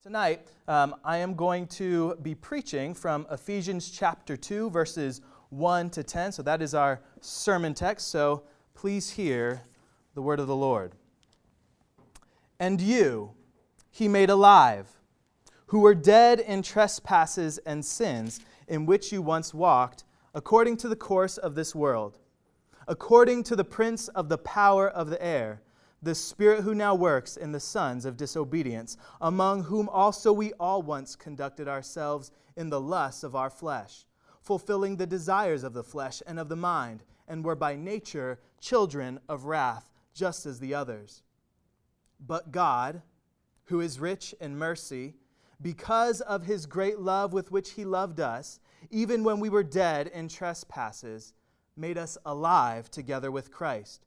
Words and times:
Tonight, 0.00 0.46
um, 0.68 0.94
I 1.04 1.16
am 1.16 1.34
going 1.34 1.66
to 1.66 2.14
be 2.22 2.32
preaching 2.32 2.94
from 2.94 3.26
Ephesians 3.32 3.90
chapter 3.90 4.36
2, 4.36 4.70
verses 4.70 5.22
1 5.50 5.90
to 5.90 6.04
10. 6.04 6.30
So 6.30 6.42
that 6.44 6.62
is 6.62 6.72
our 6.72 7.00
sermon 7.20 7.74
text. 7.74 8.06
So 8.06 8.44
please 8.74 9.10
hear 9.10 9.62
the 10.14 10.22
word 10.22 10.38
of 10.38 10.46
the 10.46 10.54
Lord. 10.54 10.92
And 12.60 12.80
you 12.80 13.32
he 13.90 14.06
made 14.06 14.30
alive, 14.30 14.86
who 15.66 15.80
were 15.80 15.96
dead 15.96 16.38
in 16.38 16.62
trespasses 16.62 17.58
and 17.66 17.84
sins, 17.84 18.38
in 18.68 18.86
which 18.86 19.10
you 19.10 19.20
once 19.20 19.52
walked, 19.52 20.04
according 20.32 20.76
to 20.76 20.88
the 20.88 20.94
course 20.94 21.38
of 21.38 21.56
this 21.56 21.74
world, 21.74 22.18
according 22.86 23.42
to 23.42 23.56
the 23.56 23.64
prince 23.64 24.06
of 24.06 24.28
the 24.28 24.38
power 24.38 24.88
of 24.88 25.10
the 25.10 25.20
air 25.20 25.60
the 26.00 26.14
Spirit 26.14 26.62
who 26.62 26.74
now 26.74 26.94
works 26.94 27.36
in 27.36 27.52
the 27.52 27.60
sons 27.60 28.04
of 28.04 28.16
disobedience, 28.16 28.96
among 29.20 29.64
whom 29.64 29.88
also 29.88 30.32
we 30.32 30.52
all 30.54 30.82
once 30.82 31.16
conducted 31.16 31.66
ourselves 31.66 32.30
in 32.56 32.70
the 32.70 32.80
lusts 32.80 33.24
of 33.24 33.34
our 33.34 33.50
flesh, 33.50 34.04
fulfilling 34.40 34.96
the 34.96 35.06
desires 35.06 35.64
of 35.64 35.72
the 35.72 35.82
flesh 35.82 36.22
and 36.26 36.38
of 36.38 36.48
the 36.48 36.56
mind, 36.56 37.02
and 37.26 37.44
were 37.44 37.56
by 37.56 37.74
nature 37.74 38.38
children 38.60 39.18
of 39.28 39.44
wrath, 39.44 39.90
just 40.14 40.46
as 40.46 40.60
the 40.60 40.74
others. 40.74 41.22
But 42.24 42.52
God, 42.52 43.02
who 43.64 43.80
is 43.80 44.00
rich 44.00 44.34
in 44.40 44.56
mercy, 44.56 45.14
because 45.60 46.20
of 46.20 46.44
his 46.44 46.66
great 46.66 47.00
love 47.00 47.32
with 47.32 47.50
which 47.50 47.70
he 47.70 47.84
loved 47.84 48.20
us, 48.20 48.60
even 48.90 49.24
when 49.24 49.40
we 49.40 49.50
were 49.50 49.64
dead 49.64 50.06
in 50.08 50.28
trespasses, 50.28 51.34
made 51.76 51.98
us 51.98 52.16
alive 52.24 52.90
together 52.90 53.30
with 53.30 53.50
Christ. 53.50 54.06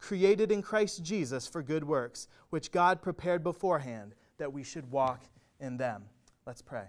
created 0.00 0.50
in 0.50 0.62
Christ 0.62 1.04
Jesus 1.04 1.46
for 1.46 1.62
good 1.62 1.84
works, 1.84 2.26
which 2.48 2.72
God 2.72 3.02
prepared 3.02 3.44
beforehand 3.44 4.14
that 4.38 4.52
we 4.52 4.64
should 4.64 4.90
walk 4.90 5.22
in 5.60 5.76
them. 5.76 6.04
Let's 6.46 6.62
pray. 6.62 6.86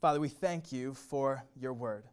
Father, 0.00 0.20
we 0.20 0.28
thank 0.28 0.70
you 0.70 0.94
for 0.94 1.42
your 1.60 1.74
word. 1.74 2.04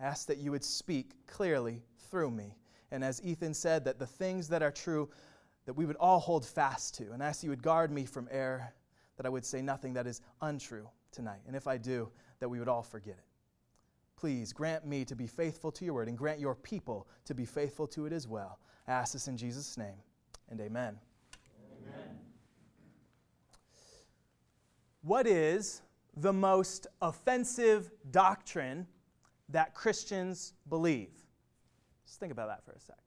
I 0.00 0.06
ask 0.06 0.28
that 0.28 0.38
you 0.38 0.52
would 0.52 0.64
speak 0.64 1.10
clearly 1.26 1.82
through 2.10 2.30
me. 2.30 2.56
And 2.92 3.02
as 3.02 3.20
Ethan 3.22 3.52
said, 3.52 3.84
that 3.84 3.98
the 3.98 4.06
things 4.06 4.48
that 4.48 4.62
are 4.62 4.70
true, 4.70 5.10
that 5.66 5.74
we 5.74 5.84
would 5.84 5.96
all 5.96 6.20
hold 6.20 6.46
fast 6.46 6.94
to. 6.94 7.10
And 7.12 7.22
I 7.22 7.26
ask 7.26 7.42
you 7.42 7.50
would 7.50 7.62
guard 7.62 7.90
me 7.90 8.06
from 8.06 8.28
error, 8.30 8.72
that 9.16 9.26
I 9.26 9.28
would 9.28 9.44
say 9.44 9.60
nothing 9.60 9.92
that 9.94 10.06
is 10.06 10.20
untrue 10.40 10.88
tonight. 11.10 11.40
And 11.48 11.56
if 11.56 11.66
I 11.66 11.76
do, 11.76 12.08
that 12.38 12.48
we 12.48 12.60
would 12.60 12.68
all 12.68 12.84
forget 12.84 13.16
it. 13.18 13.27
Please 14.18 14.52
grant 14.52 14.84
me 14.84 15.04
to 15.04 15.14
be 15.14 15.28
faithful 15.28 15.70
to 15.70 15.84
your 15.84 15.94
word 15.94 16.08
and 16.08 16.18
grant 16.18 16.40
your 16.40 16.56
people 16.56 17.06
to 17.24 17.34
be 17.34 17.44
faithful 17.44 17.86
to 17.86 18.04
it 18.04 18.12
as 18.12 18.26
well. 18.26 18.58
I 18.88 18.92
ask 18.92 19.12
this 19.12 19.28
in 19.28 19.36
Jesus' 19.36 19.78
name 19.78 19.94
and 20.50 20.60
amen. 20.60 20.98
amen. 21.86 22.18
What 25.02 25.28
is 25.28 25.82
the 26.16 26.32
most 26.32 26.88
offensive 27.00 27.92
doctrine 28.10 28.88
that 29.50 29.72
Christians 29.72 30.54
believe? 30.68 31.12
Just 32.04 32.18
think 32.18 32.32
about 32.32 32.48
that 32.48 32.64
for 32.64 32.72
a 32.72 32.80
sec. 32.80 32.98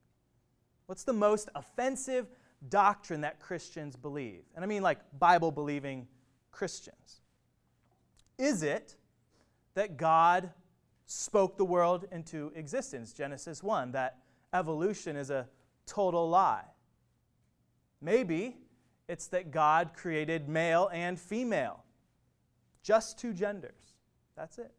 What's 0.86 1.04
the 1.04 1.12
most 1.12 1.50
offensive 1.54 2.28
doctrine 2.70 3.20
that 3.20 3.38
Christians 3.38 3.96
believe? 3.96 4.44
And 4.54 4.64
I 4.64 4.66
mean 4.66 4.82
like 4.82 4.98
Bible 5.18 5.50
believing 5.50 6.06
Christians. 6.52 7.20
Is 8.38 8.62
it 8.62 8.96
that 9.74 9.98
God 9.98 10.50
spoke 11.12 11.56
the 11.56 11.64
world 11.64 12.06
into 12.10 12.52
existence, 12.54 13.12
Genesis 13.12 13.62
1, 13.62 13.92
that 13.92 14.18
evolution 14.54 15.16
is 15.16 15.30
a 15.30 15.46
total 15.86 16.28
lie. 16.28 16.64
Maybe 18.00 18.56
it's 19.08 19.26
that 19.28 19.50
God 19.50 19.90
created 19.94 20.48
male 20.48 20.88
and 20.92 21.20
female, 21.20 21.84
just 22.82 23.18
two 23.18 23.32
genders. 23.32 23.96
That's 24.36 24.58
it. 24.58 24.72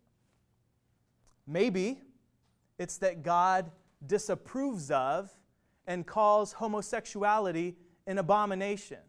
Maybe 1.46 2.02
it's 2.80 2.98
that 2.98 3.22
God 3.22 3.72
disapproves 4.06 4.90
of 4.90 5.32
and 5.86 6.06
calls 6.06 6.54
homosexuality 6.54 7.76
an 8.08 8.18
abomination, 8.18 9.00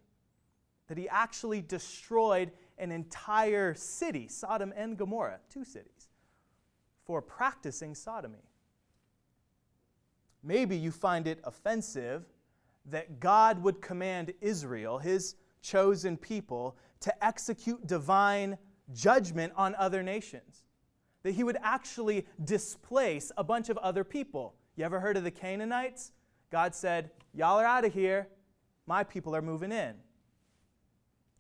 that 0.89 0.99
he 0.99 1.09
actually 1.09 1.63
destroyed 1.63 2.53
an 2.79 2.93
entire 2.93 3.75
city, 3.75 4.29
Sodom 4.29 4.73
and 4.77 4.97
Gomorrah, 4.97 5.41
two 5.49 5.65
cities 5.65 6.11
for 7.05 7.21
practicing 7.21 7.95
sodomy. 7.95 8.51
Maybe 10.43 10.77
you 10.77 10.91
find 10.91 11.27
it 11.27 11.41
offensive 11.45 12.25
that 12.87 13.19
God 13.21 13.63
would 13.63 13.81
command 13.81 14.33
Israel, 14.41 14.99
his 14.99 15.37
chosen 15.63 16.17
people, 16.17 16.77
to 17.01 17.25
execute 17.25 17.87
divine 17.87 18.59
judgment 18.93 19.53
on 19.57 19.75
other 19.77 20.03
nations. 20.03 20.65
That 21.23 21.33
he 21.33 21.45
would 21.45 21.57
actually 21.63 22.27
displace 22.45 23.33
a 23.39 23.45
bunch 23.45 23.71
of 23.71 23.79
other 23.79 24.05
people. 24.05 24.55
You 24.77 24.85
ever 24.85 25.01
heard 25.01 25.17
of 25.17 25.25
the 25.25 25.31
Canaanites? 25.31 26.13
God 26.51 26.75
said, 26.75 27.11
Y'all 27.33 27.59
are 27.59 27.65
out 27.65 27.85
of 27.85 27.95
here. 27.95 28.29
My 28.87 29.03
people 29.03 29.35
are 29.35 29.43
moving 29.43 29.73
in. 29.73 29.95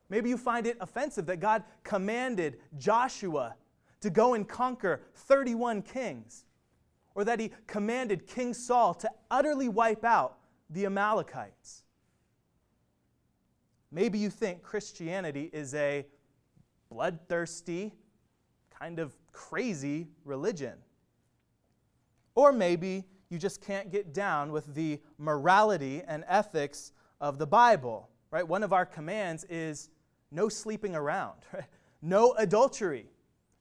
Maybe 0.08 0.30
you 0.30 0.38
find 0.38 0.66
it 0.66 0.78
offensive 0.80 1.26
that 1.26 1.40
God 1.40 1.62
commanded 1.82 2.58
Joshua 2.78 3.56
to 4.04 4.10
go 4.10 4.34
and 4.34 4.46
conquer 4.46 5.00
31 5.14 5.80
kings, 5.80 6.44
or 7.14 7.24
that 7.24 7.40
he 7.40 7.50
commanded 7.66 8.26
King 8.26 8.52
Saul 8.52 8.92
to 8.92 9.08
utterly 9.30 9.66
wipe 9.66 10.04
out 10.04 10.36
the 10.68 10.84
Amalekites. 10.84 11.84
Maybe 13.90 14.18
you 14.18 14.28
think 14.28 14.62
Christianity 14.62 15.48
is 15.54 15.74
a 15.74 16.04
bloodthirsty, 16.90 17.94
kind 18.78 18.98
of 18.98 19.16
crazy 19.32 20.08
religion. 20.26 20.74
Or 22.34 22.52
maybe 22.52 23.04
you 23.30 23.38
just 23.38 23.62
can't 23.62 23.90
get 23.90 24.12
down 24.12 24.52
with 24.52 24.74
the 24.74 25.00
morality 25.16 26.02
and 26.06 26.24
ethics 26.28 26.92
of 27.22 27.38
the 27.38 27.46
Bible, 27.46 28.10
right? 28.30 28.46
One 28.46 28.62
of 28.64 28.74
our 28.74 28.84
commands 28.84 29.44
is 29.44 29.88
no 30.30 30.50
sleeping 30.50 30.94
around, 30.94 31.38
right? 31.54 31.64
no 32.02 32.34
adultery, 32.34 33.06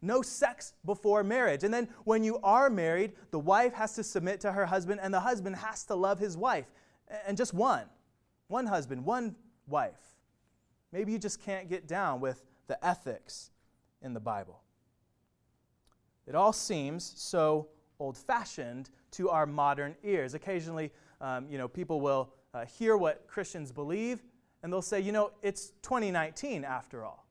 no 0.04 0.22
sex 0.22 0.74
before 0.86 1.24
marriage. 1.24 1.64
And 1.64 1.74
then 1.74 1.88
when 2.04 2.24
you 2.24 2.38
are 2.44 2.70
married, 2.70 3.14
the 3.32 3.40
wife 3.40 3.74
has 3.74 3.94
to 3.96 4.04
submit 4.04 4.40
to 4.42 4.52
her 4.52 4.66
husband, 4.66 5.00
and 5.02 5.14
the 5.14 5.20
husband 5.20 5.56
has 5.56 5.84
to 5.86 5.96
love 5.96 6.20
his 6.20 6.38
wife. 6.38 6.66
And 7.26 7.38
just 7.38 7.54
one. 7.54 7.86
One 8.48 8.66
husband, 8.66 9.06
one 9.06 9.36
wife. 9.68 10.16
Maybe 10.92 11.12
you 11.12 11.18
just 11.18 11.42
can't 11.42 11.70
get 11.70 11.88
down 11.88 12.20
with 12.20 12.44
the 12.68 12.84
ethics 12.86 13.52
in 14.02 14.14
the 14.14 14.20
Bible. 14.20 14.62
It 16.28 16.36
all 16.36 16.54
seems 16.54 17.14
so 17.16 17.68
old 18.00 18.18
fashioned 18.18 18.90
to 19.12 19.30
our 19.30 19.46
modern 19.46 19.96
ears. 20.04 20.34
Occasionally, 20.34 20.92
um, 21.22 21.48
you 21.50 21.58
know, 21.58 21.68
people 21.68 22.02
will 22.02 22.34
uh, 22.54 22.66
hear 22.66 22.98
what 22.98 23.28
Christians 23.28 23.72
believe 23.72 24.24
and 24.64 24.72
they'll 24.72 24.82
say, 24.82 25.02
you 25.02 25.12
know, 25.12 25.32
it's 25.42 25.72
2019 25.82 26.64
after 26.64 27.04
all. 27.04 27.28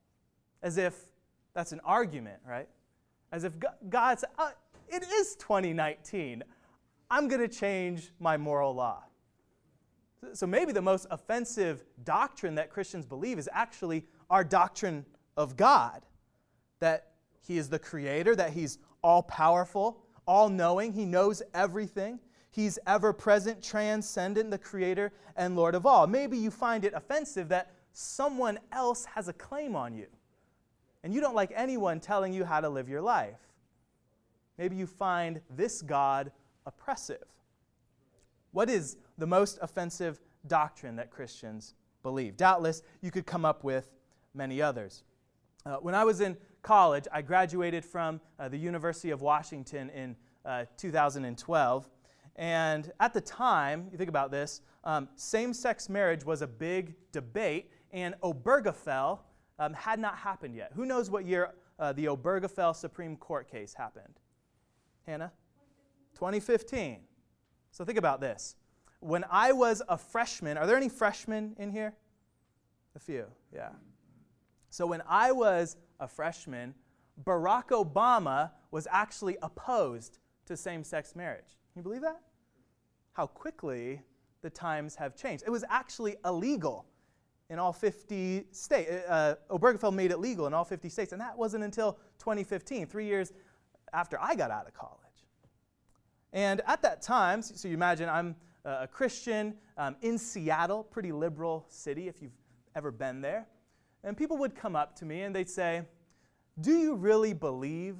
As 0.63 0.77
if 0.77 1.07
that's 1.55 1.73
an 1.73 1.81
argument, 1.85 2.39
right? 2.47 2.69
As 3.31 3.45
if 3.45 3.55
God 3.89 4.19
said, 4.19 4.31
uh, 4.39 4.51
it 4.89 5.03
is 5.03 5.37
2019. 5.37 6.43
I'm 7.11 7.29
going 7.29 7.41
to 7.41 7.49
change 7.49 8.11
my 8.19 8.37
moral 8.37 8.75
law. 8.75 9.05
So 10.35 10.47
maybe 10.47 10.73
the 10.73 10.83
most 10.83 11.07
offensive 11.11 11.85
doctrine 12.05 12.55
that 12.55 12.71
Christians 12.71 13.07
believe 13.07 13.39
is 13.39 13.49
actually 13.53 14.07
our 14.31 14.45
doctrine 14.45 15.05
of 15.37 15.57
God 15.57 16.03
that 16.79 17.09
He 17.41 17.59
is 17.59 17.69
the 17.69 17.79
creator, 17.79 18.37
that 18.37 18.51
He's 18.53 18.79
all 19.03 19.23
powerful, 19.23 20.05
all 20.27 20.49
knowing, 20.49 20.93
He 20.93 21.05
knows 21.05 21.43
everything. 21.55 22.21
He's 22.51 22.79
ever 22.87 23.13
present, 23.13 23.63
transcendent, 23.63 24.51
the 24.51 24.59
creator 24.59 25.13
and 25.37 25.57
Lord 25.57 25.75
of 25.75 25.87
all. 25.87 26.07
Maybe 26.07 26.37
you 26.37 26.51
find 26.51 26.85
it 26.85 26.93
offensive 26.95 27.49
that 27.49 27.73
someone 27.93 28.59
else 28.71 29.07
has 29.07 29.29
a 29.29 29.33
claim 29.33 29.75
on 29.75 29.95
you 29.95 30.07
and 31.05 31.13
you 31.13 31.21
don't 31.21 31.35
like 31.35 31.53
anyone 31.55 32.01
telling 32.01 32.33
you 32.33 32.45
how 32.45 32.61
to 32.61 32.69
live 32.69 32.89
your 32.89 33.03
life. 33.03 33.39
Maybe 34.59 34.77
you 34.77 34.87
find 34.87 35.41
this 35.51 35.83
God 35.83 36.31
oppressive. 36.67 37.25
What 38.53 38.69
is 38.69 38.97
the 39.19 39.27
most 39.27 39.59
offensive 39.63 40.21
doctrine 40.47 40.97
that 40.97 41.11
Christians 41.11 41.75
believe? 42.03 42.37
Doubtless, 42.37 42.83
you 43.01 43.11
could 43.11 43.27
come 43.27 43.45
up 43.45 43.65
with 43.65 43.93
many 44.35 44.61
others. 44.61 45.05
Uh, 45.65 45.77
when 45.77 45.95
I 45.95 46.05
was 46.05 46.21
in 46.21 46.37
college. 46.63 47.07
I 47.13 47.23
graduated 47.23 47.85
from 47.85 48.21
uh, 48.39 48.49
the 48.49 48.57
University 48.57 49.11
of 49.11 49.21
Washington 49.21 49.91
in 49.91 50.17
uh, 50.45 50.65
2012. 50.77 51.89
And 52.37 52.91
at 53.01 53.13
the 53.13 53.21
time, 53.21 53.89
you 53.91 53.99
think 53.99 54.09
about 54.09 54.31
this, 54.31 54.63
um, 54.85 55.09
same 55.17 55.53
sex 55.53 55.89
marriage 55.89 56.25
was 56.25 56.41
a 56.41 56.47
big 56.47 56.95
debate, 57.13 57.71
and 57.93 58.15
Obergefell 58.23 59.19
um, 59.59 59.73
had 59.75 59.99
not 59.99 60.17
happened 60.17 60.55
yet. 60.55 60.73
Who 60.75 60.85
knows 60.85 61.11
what 61.11 61.25
year 61.25 61.53
uh, 61.79 61.93
the 61.93 62.07
Obergefell 62.07 62.75
Supreme 62.75 63.17
Court 63.17 63.51
case 63.51 63.75
happened? 63.75 64.21
Hannah? 65.07 65.33
2015. 66.15 67.01
So 67.71 67.85
think 67.85 67.99
about 67.99 68.21
this. 68.21 68.57
When 69.01 69.25
I 69.31 69.53
was 69.53 69.83
a 69.89 69.99
freshman, 69.99 70.57
are 70.57 70.67
there 70.67 70.77
any 70.77 70.89
freshmen 70.89 71.57
in 71.59 71.71
here? 71.71 71.95
A 72.95 72.99
few, 72.99 73.27
yeah. 73.53 73.71
So 74.71 74.87
when 74.87 75.03
I 75.09 75.33
was 75.33 75.77
a 75.99 76.07
freshman, 76.07 76.75
Barack 77.25 77.69
Obama 77.69 78.51
was 78.71 78.87
actually 78.91 79.37
opposed 79.43 80.19
to 80.47 80.57
same 80.57 80.85
sex 80.85 81.17
marriage. 81.17 81.59
Can 81.73 81.81
you 81.81 81.83
believe 81.83 82.03
that? 82.03 82.21
How 83.13 83.27
quickly 83.27 84.03
the 84.43 84.51
times 84.51 84.97
have 84.97 85.17
changed. 85.17 85.45
It 85.47 85.51
was 85.51 85.65
actually 85.69 86.17
illegal 86.25 86.87
in 87.51 87.59
all 87.59 87.73
50 87.73 88.47
states. 88.51 88.91
Uh, 89.09 89.35
Obergefell 89.51 89.93
made 89.93 90.11
it 90.11 90.19
legal 90.19 90.47
in 90.47 90.55
all 90.55 90.65
50 90.65 90.89
states, 90.89 91.13
and 91.13 91.21
that 91.21 91.37
wasn't 91.37 91.65
until 91.65 91.99
2015, 92.19 92.87
three 92.87 93.07
years 93.07 93.33
after 93.93 94.19
I 94.21 94.35
got 94.35 94.51
out 94.51 94.67
of 94.67 94.75
college. 94.75 94.99
And 96.33 96.63
at 96.67 96.83
that 96.83 97.03
time, 97.03 97.43
so 97.43 97.69
you 97.69 97.75
imagine 97.75 98.09
I'm 98.09 98.37
a 98.65 98.87
Christian 98.87 99.55
um, 99.77 99.97
in 100.03 100.19
Seattle, 100.19 100.85
pretty 100.85 101.13
liberal 101.13 101.67
city 101.69 102.09
if 102.09 102.23
you've 102.23 102.33
ever 102.75 102.91
been 102.91 103.21
there. 103.21 103.47
And 104.05 104.17
people 104.17 104.37
would 104.39 104.55
come 104.55 104.77
up 104.77 104.97
to 104.97 105.05
me 105.05 105.23
and 105.23 105.35
they'd 105.35 105.51
say, 105.51 105.83
Do 106.61 106.73
you 106.73 106.95
really 106.95 107.33
believe 107.33 107.97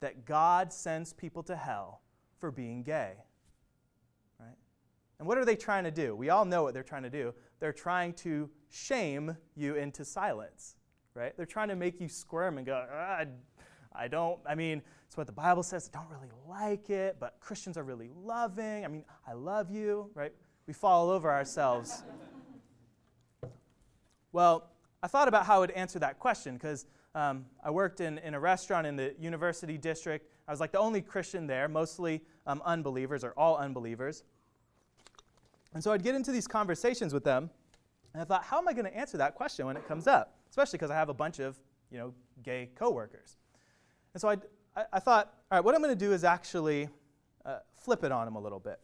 that 0.00 0.24
God 0.24 0.72
sends 0.72 1.12
people 1.12 1.42
to 1.44 1.56
hell 1.56 2.02
for 2.38 2.50
being 2.50 2.82
gay? 2.82 3.14
Right? 4.38 4.56
And 5.18 5.26
what 5.26 5.38
are 5.38 5.44
they 5.44 5.56
trying 5.56 5.84
to 5.84 5.90
do? 5.90 6.14
We 6.14 6.30
all 6.30 6.44
know 6.44 6.62
what 6.62 6.74
they're 6.74 6.82
trying 6.82 7.04
to 7.04 7.10
do. 7.10 7.34
They're 7.60 7.72
trying 7.72 8.12
to 8.14 8.50
shame 8.68 9.36
you 9.54 9.76
into 9.76 10.04
silence, 10.04 10.76
right? 11.14 11.36
They're 11.36 11.46
trying 11.46 11.68
to 11.68 11.76
make 11.76 12.00
you 12.00 12.08
squirm 12.08 12.58
and 12.58 12.66
go, 12.66 12.86
ah, 12.92 13.24
I 13.94 14.08
don't, 14.08 14.38
I 14.46 14.54
mean, 14.54 14.82
it's 15.06 15.16
what 15.16 15.26
the 15.26 15.32
Bible 15.32 15.62
says. 15.62 15.90
I 15.92 15.98
don't 15.98 16.10
really 16.10 16.32
like 16.48 16.90
it, 16.90 17.16
but 17.18 17.36
Christians 17.40 17.78
are 17.78 17.84
really 17.84 18.10
loving. 18.14 18.84
I 18.84 18.88
mean, 18.88 19.04
I 19.26 19.32
love 19.32 19.70
you, 19.70 20.10
right? 20.14 20.32
We 20.66 20.74
fall 20.74 21.08
all 21.08 21.10
over 21.10 21.30
ourselves. 21.30 22.02
well, 24.32 24.70
I 25.02 25.06
thought 25.06 25.28
about 25.28 25.46
how 25.46 25.56
I 25.56 25.58
would 25.60 25.70
answer 25.70 25.98
that 26.00 26.18
question 26.18 26.54
because 26.54 26.86
um, 27.14 27.46
I 27.64 27.70
worked 27.70 28.00
in, 28.00 28.18
in 28.18 28.34
a 28.34 28.40
restaurant 28.40 28.86
in 28.86 28.96
the 28.96 29.14
university 29.18 29.78
district. 29.78 30.28
I 30.46 30.50
was 30.50 30.60
like 30.60 30.72
the 30.72 30.78
only 30.78 31.00
Christian 31.00 31.46
there, 31.46 31.68
mostly 31.68 32.22
um, 32.46 32.60
unbelievers 32.64 33.24
or 33.24 33.32
all 33.36 33.56
unbelievers. 33.56 34.24
And 35.76 35.84
so 35.84 35.92
I'd 35.92 36.02
get 36.02 36.14
into 36.14 36.32
these 36.32 36.48
conversations 36.48 37.12
with 37.12 37.22
them, 37.22 37.50
and 38.14 38.22
I 38.22 38.24
thought, 38.24 38.44
how 38.44 38.56
am 38.56 38.66
I 38.66 38.72
going 38.72 38.86
to 38.86 38.96
answer 38.96 39.18
that 39.18 39.34
question 39.34 39.66
when 39.66 39.76
it 39.76 39.86
comes 39.86 40.06
up? 40.06 40.38
Especially 40.48 40.78
because 40.78 40.90
I 40.90 40.94
have 40.94 41.10
a 41.10 41.14
bunch 41.14 41.38
of, 41.38 41.60
you 41.90 41.98
know, 41.98 42.14
gay 42.42 42.70
coworkers. 42.74 43.36
And 44.14 44.20
so 44.22 44.30
I, 44.30 44.38
I 44.90 44.98
thought, 44.98 45.34
all 45.50 45.58
right, 45.58 45.62
what 45.62 45.74
I'm 45.74 45.82
going 45.82 45.92
to 45.92 46.04
do 46.04 46.14
is 46.14 46.24
actually 46.24 46.88
uh, 47.44 47.58
flip 47.74 48.04
it 48.04 48.10
on 48.10 48.24
them 48.24 48.36
a 48.36 48.40
little 48.40 48.58
bit. 48.58 48.80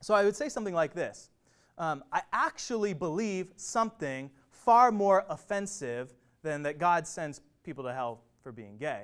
So 0.00 0.14
I 0.14 0.24
would 0.24 0.34
say 0.34 0.48
something 0.48 0.72
like 0.72 0.94
this 0.94 1.28
um, 1.76 2.02
I 2.10 2.22
actually 2.32 2.94
believe 2.94 3.52
something 3.56 4.30
far 4.48 4.90
more 4.90 5.26
offensive 5.28 6.14
than 6.42 6.62
that 6.62 6.78
God 6.78 7.06
sends 7.06 7.42
people 7.62 7.84
to 7.84 7.92
hell 7.92 8.22
for 8.42 8.52
being 8.52 8.78
gay. 8.78 9.02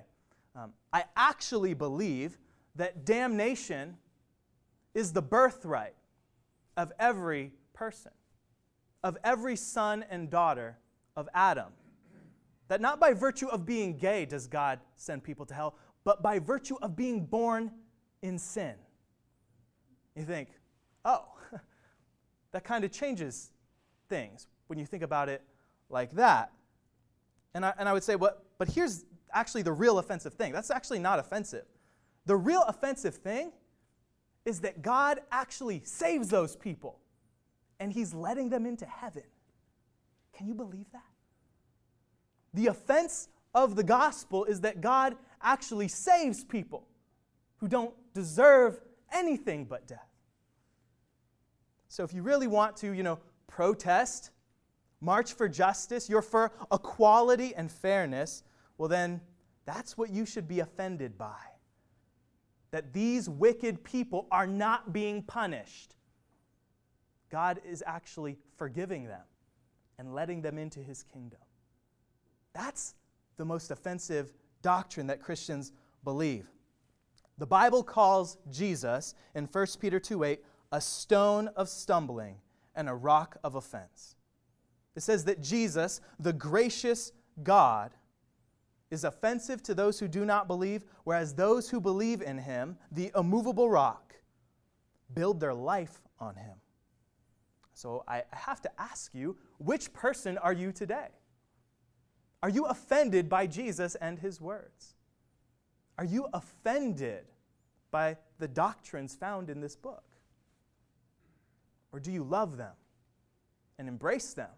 Um, 0.57 0.73
I 0.95 1.05
actually 1.15 1.75
believe 1.75 2.39
that 2.77 3.05
damnation 3.05 3.99
is 4.95 5.13
the 5.13 5.21
birthright 5.21 5.93
of 6.79 6.93
every 6.99 7.53
person, 7.75 8.13
of 9.03 9.19
every 9.25 9.57
son 9.57 10.05
and 10.09 10.31
daughter 10.31 10.79
of 11.17 11.29
Adam. 11.35 11.73
That 12.69 12.81
not 12.81 13.01
by 13.01 13.13
virtue 13.13 13.49
of 13.49 13.67
being 13.67 13.97
gay 13.97 14.25
does 14.25 14.47
God 14.47 14.79
send 14.95 15.25
people 15.25 15.45
to 15.47 15.55
hell, 15.55 15.75
but 16.05 16.23
by 16.23 16.39
virtue 16.39 16.77
of 16.81 16.95
being 16.95 17.27
born 17.27 17.73
in 18.23 18.39
sin. 18.39 18.75
You 20.15 20.23
think, 20.23 20.51
oh, 21.05 21.25
that 22.53 22.63
kind 22.63 22.85
of 22.85 22.93
changes 22.93 23.51
things 24.09 24.47
when 24.69 24.79
you 24.79 24.87
think 24.87 25.03
about 25.03 25.29
it 25.29 25.43
like 25.91 26.13
that. 26.13 26.53
And 27.55 27.67
I, 27.67 27.73
and 27.79 27.89
I 27.89 27.93
would 27.93 28.05
say, 28.05 28.15
well, 28.15 28.37
but 28.57 28.69
here's 28.69 29.05
actually 29.33 29.63
the 29.63 29.73
real 29.73 29.99
offensive 29.99 30.35
thing. 30.35 30.53
That's 30.53 30.71
actually 30.71 31.01
not 31.01 31.19
offensive. 31.19 31.65
The 32.27 32.37
real 32.37 32.63
offensive 32.69 33.17
thing 33.17 33.51
is 34.49 34.61
that 34.61 34.81
God 34.81 35.21
actually 35.31 35.83
saves 35.85 36.29
those 36.29 36.57
people 36.57 36.99
and 37.79 37.93
he's 37.93 38.15
letting 38.15 38.49
them 38.49 38.65
into 38.65 38.87
heaven. 38.87 39.25
Can 40.33 40.49
you 40.49 40.55
believe 40.55 40.87
that? 40.93 41.03
The 42.55 42.69
offense 42.69 43.29
of 43.55 43.77
the 43.77 43.85
gospel 43.85 44.47
is 44.47 44.63
that 44.63 44.81
God 44.81 45.17
actually 45.43 45.89
saves 45.89 46.45
people 46.45 46.89
who 47.59 47.69
don't 47.69 47.95
deserve 48.15 48.81
anything 49.13 49.67
but 49.67 49.87
death. 49.87 50.09
So 51.89 52.03
if 52.03 52.15
you 52.15 52.23
really 52.23 52.47
want 52.47 52.75
to, 52.79 52.93
you 52.93 53.03
know, 53.03 53.19
protest, 53.49 54.31
march 55.03 55.35
for 55.35 55.47
justice, 55.47 56.09
you're 56.09 56.23
for 56.23 56.53
equality 56.73 57.55
and 57.55 57.71
fairness, 57.71 58.45
well 58.79 58.89
then 58.89 59.21
that's 59.67 59.99
what 59.99 60.09
you 60.09 60.25
should 60.25 60.49
be 60.49 60.61
offended 60.61 61.19
by. 61.19 61.37
That 62.71 62.93
these 62.93 63.29
wicked 63.29 63.83
people 63.83 64.27
are 64.31 64.47
not 64.47 64.93
being 64.93 65.23
punished. 65.23 65.95
God 67.31 67.61
is 67.69 67.83
actually 67.87 68.39
forgiving 68.57 69.07
them 69.07 69.23
and 69.99 70.15
letting 70.15 70.43
them 70.43 70.59
into 70.59 70.81
his 70.81 71.03
kingdom. 71.03 71.41
That's 72.53 72.95
the 73.37 73.45
most 73.45 73.71
offensive 73.71 74.33
doctrine 74.63 75.07
that 75.09 75.23
Christians 75.23 75.73
believe. 76.05 76.47
The 77.39 77.47
Bible 77.47 77.83
calls 77.83 78.37
Jesus 78.51 79.15
in 79.35 79.45
1 79.47 79.67
Peter 79.81 80.01
2 80.01 80.25
8 80.25 80.45
a 80.73 80.81
stone 80.81 81.49
of 81.49 81.69
stumbling 81.69 82.37
and 82.75 82.89
a 82.89 82.95
rock 82.95 83.37
of 83.43 83.55
offense. 83.55 84.17
It 84.95 85.03
says 85.03 85.25
that 85.25 85.41
Jesus, 85.41 86.01
the 86.19 86.33
gracious 86.33 87.13
God, 87.43 87.93
is 88.91 89.05
offensive 89.05 89.63
to 89.65 89.75
those 89.75 89.99
who 89.99 90.09
do 90.09 90.25
not 90.25 90.47
believe, 90.47 90.85
whereas 91.05 91.35
those 91.35 91.69
who 91.69 91.81
believe 91.81 92.23
in 92.23 92.39
him, 92.39 92.77
the 92.91 93.11
immovable 93.15 93.69
rock, 93.69 94.15
build 95.15 95.41
their 95.41 95.55
life 95.55 96.01
on 96.19 96.37
him. 96.37 96.57
So 97.75 98.03
I 98.09 98.25
have 98.33 98.61
to 98.63 98.81
ask 98.81 99.15
you, 99.15 99.37
which 99.59 99.93
person 99.93 100.39
are 100.39 100.53
you 100.53 100.73
today? 100.73 101.09
Are 102.43 102.49
you 102.49 102.65
offended 102.67 103.29
by 103.29 103.47
Jesus 103.47 103.95
and 103.97 104.19
his 104.19 104.41
words? 104.41 104.95
Are 105.99 106.05
you 106.05 106.29
offended 106.33 107.27
by 107.91 108.17
the 108.39 108.49
doctrines 108.49 109.15
found 109.15 109.51
in 109.51 109.61
this 109.61 109.77
book? 109.77 110.05
Or 111.93 112.01
do 112.01 112.13
you 112.13 112.23
love 112.23 112.57
them 112.57 112.75
and 113.79 113.89
embrace 113.89 114.35
them? 114.35 114.51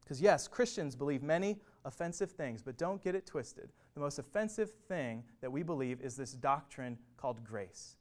Because, 0.00 0.20
yes, 0.20 0.46
Christians 0.46 0.94
believe 0.94 1.22
many 1.22 1.58
offensive 1.86 2.32
things, 2.32 2.62
but 2.62 2.76
don't 2.76 3.02
get 3.02 3.14
it 3.14 3.24
twisted. 3.24 3.70
The 3.94 4.00
most 4.00 4.18
offensive 4.18 4.72
thing 4.88 5.22
that 5.40 5.50
we 5.50 5.62
believe 5.62 6.00
is 6.02 6.16
this 6.16 6.32
doctrine 6.32 6.98
called 7.16 7.42
grace. 7.42 7.96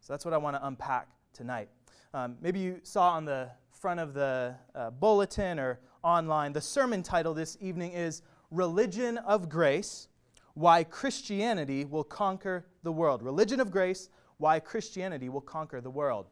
So 0.00 0.12
that's 0.12 0.24
what 0.24 0.34
I 0.34 0.36
want 0.36 0.54
to 0.56 0.64
unpack 0.66 1.08
tonight. 1.32 1.68
Um, 2.14 2.36
maybe 2.40 2.60
you 2.60 2.78
saw 2.82 3.10
on 3.10 3.24
the 3.24 3.50
front 3.72 3.98
of 3.98 4.14
the 4.14 4.54
uh, 4.74 4.90
bulletin 4.90 5.58
or 5.58 5.80
online, 6.04 6.52
the 6.52 6.60
sermon 6.60 7.02
title 7.02 7.34
this 7.34 7.56
evening 7.60 7.92
is 7.92 8.22
Religion 8.50 9.18
of 9.18 9.48
Grace 9.48 10.08
Why 10.54 10.84
Christianity 10.84 11.84
Will 11.84 12.04
Conquer 12.04 12.66
the 12.84 12.92
World. 12.92 13.22
Religion 13.22 13.60
of 13.60 13.70
Grace 13.70 14.10
Why 14.36 14.60
Christianity 14.60 15.28
Will 15.28 15.40
Conquer 15.40 15.80
the 15.80 15.90
World. 15.90 16.26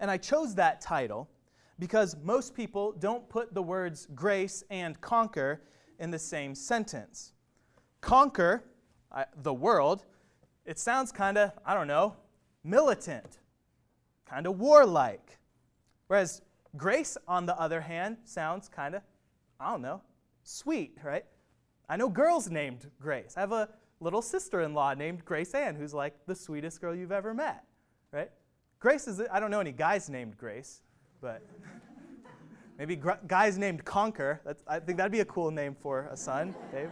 And 0.00 0.10
I 0.10 0.16
chose 0.16 0.54
that 0.56 0.80
title 0.80 1.28
because 1.78 2.16
most 2.22 2.54
people 2.54 2.92
don't 2.92 3.28
put 3.28 3.54
the 3.54 3.62
words 3.62 4.08
grace 4.14 4.64
and 4.70 5.00
conquer 5.00 5.62
in 6.02 6.10
the 6.10 6.18
same 6.18 6.52
sentence. 6.52 7.32
Conquer 8.00 8.64
uh, 9.12 9.24
the 9.42 9.54
world, 9.54 10.04
it 10.66 10.76
sounds 10.76 11.12
kind 11.12 11.38
of, 11.38 11.52
I 11.64 11.74
don't 11.74 11.86
know, 11.86 12.16
militant, 12.64 13.38
kind 14.26 14.48
of 14.48 14.58
warlike. 14.58 15.38
Whereas 16.08 16.42
grace, 16.76 17.16
on 17.28 17.46
the 17.46 17.58
other 17.58 17.80
hand, 17.80 18.16
sounds 18.24 18.68
kind 18.68 18.96
of, 18.96 19.02
I 19.60 19.70
don't 19.70 19.80
know, 19.80 20.02
sweet, 20.42 20.98
right? 21.04 21.24
I 21.88 21.96
know 21.96 22.08
girls 22.08 22.50
named 22.50 22.90
Grace. 23.00 23.34
I 23.36 23.40
have 23.40 23.52
a 23.52 23.68
little 24.00 24.22
sister 24.22 24.62
in 24.62 24.74
law 24.74 24.94
named 24.94 25.24
Grace 25.24 25.54
Ann, 25.54 25.76
who's 25.76 25.94
like 25.94 26.14
the 26.26 26.34
sweetest 26.34 26.80
girl 26.80 26.96
you've 26.96 27.12
ever 27.12 27.32
met, 27.32 27.64
right? 28.10 28.30
Grace 28.80 29.06
is, 29.06 29.22
I 29.30 29.38
don't 29.38 29.52
know 29.52 29.60
any 29.60 29.72
guys 29.72 30.10
named 30.10 30.36
Grace, 30.36 30.82
but 31.20 31.42
Maybe 32.78 33.00
guys 33.26 33.58
named 33.58 33.84
Conquer. 33.84 34.40
That's, 34.44 34.62
I 34.66 34.80
think 34.80 34.98
that'd 34.98 35.12
be 35.12 35.20
a 35.20 35.24
cool 35.26 35.50
name 35.50 35.74
for 35.74 36.08
a 36.10 36.16
son, 36.16 36.54
Dave. 36.72 36.90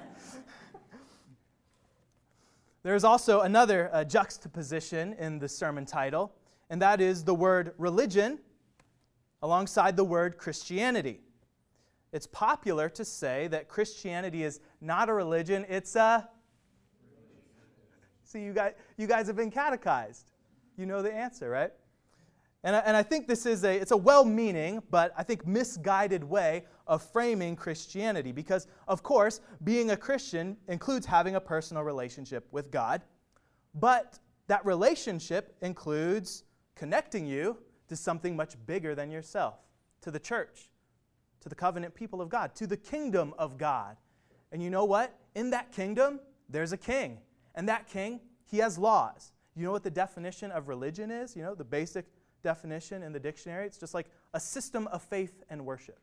There's 2.83 3.05
also 3.05 3.41
another 3.41 3.91
uh, 3.93 4.05
juxtaposition 4.05 5.15
in 5.15 5.39
the 5.39 5.49
sermon 5.49 5.85
title, 5.85 6.33
and 6.71 6.81
that 6.81 7.01
is 7.01 7.25
the 7.25 7.35
word 7.35 7.73
religion 7.77 8.39
alongside 9.43 9.97
the 9.97 10.05
word 10.05 10.39
Christianity. 10.39 11.21
It's 12.13 12.27
popular 12.27 12.89
to 12.91 13.05
say 13.05 13.49
that 13.49 13.69
Christianity 13.69 14.45
is 14.45 14.61
not 14.81 15.09
a 15.09 15.13
religion, 15.13 15.67
it's 15.69 15.95
a. 15.97 16.29
See, 18.25 18.43
you 18.43 18.53
guys, 18.53 18.75
you 18.97 19.07
guys 19.07 19.27
have 19.27 19.37
been 19.37 19.51
catechized. 19.51 20.31
You 20.77 20.87
know 20.87 21.03
the 21.03 21.13
answer, 21.13 21.51
right? 21.51 21.73
And 22.63 22.77
I, 22.77 22.81
and 22.81 22.97
I 22.97 23.03
think 23.03 23.27
this 23.27 23.47
is 23.47 23.65
a, 23.65 23.75
it's 23.75 23.91
a 23.91 23.97
well-meaning, 23.97 24.83
but 24.91 25.13
I 25.17 25.23
think 25.23 25.47
misguided 25.47 26.23
way 26.23 26.65
of 26.87 27.03
framing 27.03 27.57
Christianity 27.57 28.33
because, 28.33 28.67
of 28.87 29.03
course, 29.03 29.41
being 29.65 29.93
a 29.93 29.97
Christian 29.97 30.57
includes 30.69 31.07
having 31.07 31.37
a 31.37 31.41
personal 31.41 31.83
relationship 31.85 32.47
with 32.51 32.71
God, 32.71 33.03
but 33.75 34.19
that 34.49 34.65
relationship 34.67 35.57
includes 35.63 36.45
connecting 36.75 37.25
you 37.25 37.57
to 37.89 37.97
something 37.97 38.37
much 38.37 38.57
bigger 38.67 38.95
than 38.95 39.11
yourself, 39.11 39.55
to 40.03 40.11
the 40.11 40.21
church, 40.21 40.69
to 41.41 41.49
the 41.49 41.55
covenant 41.55 41.95
people 41.95 42.21
of 42.21 42.29
God, 42.29 42.55
to 42.57 42.67
the 42.67 42.77
kingdom 42.77 43.33
of 43.39 43.57
God. 43.57 43.97
And 44.53 44.63
you 44.63 44.69
know 44.69 44.85
what? 44.85 45.17
In 45.35 45.51
that 45.51 45.73
kingdom, 45.73 46.21
there's 46.49 46.73
a 46.73 46.77
king. 46.77 47.19
And 47.55 47.69
that 47.69 47.87
king, 47.87 48.21
he 48.51 48.59
has 48.59 48.77
laws. 48.77 49.33
You 49.57 49.65
know 49.65 49.73
what 49.73 49.83
the 49.83 49.91
definition 49.91 50.51
of 50.51 50.69
religion 50.69 51.11
is? 51.11 51.35
You 51.35 51.43
know, 51.43 51.55
the 51.55 51.65
basic 51.65 52.07
definition 52.43 53.03
in 53.03 53.13
the 53.13 53.21
dictionary. 53.21 53.67
It's 53.67 53.79
just 53.79 53.95
like 53.95 54.07
a 54.35 54.41
system 54.41 54.87
of 54.89 55.03
faith 55.03 55.43
and 55.51 55.65
worship. 55.65 55.99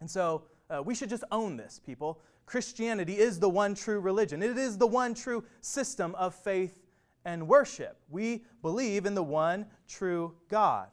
And 0.00 0.10
so 0.10 0.44
uh, 0.68 0.82
we 0.82 0.94
should 0.94 1.10
just 1.10 1.24
own 1.30 1.56
this, 1.56 1.80
people. 1.84 2.20
Christianity 2.46 3.18
is 3.18 3.38
the 3.38 3.48
one 3.48 3.74
true 3.74 4.00
religion, 4.00 4.42
it 4.42 4.58
is 4.58 4.78
the 4.78 4.86
one 4.86 5.14
true 5.14 5.44
system 5.60 6.14
of 6.16 6.34
faith 6.34 6.82
and 7.24 7.46
worship. 7.46 7.98
We 8.08 8.44
believe 8.62 9.06
in 9.06 9.14
the 9.14 9.22
one 9.22 9.66
true 9.88 10.34
God. 10.48 10.88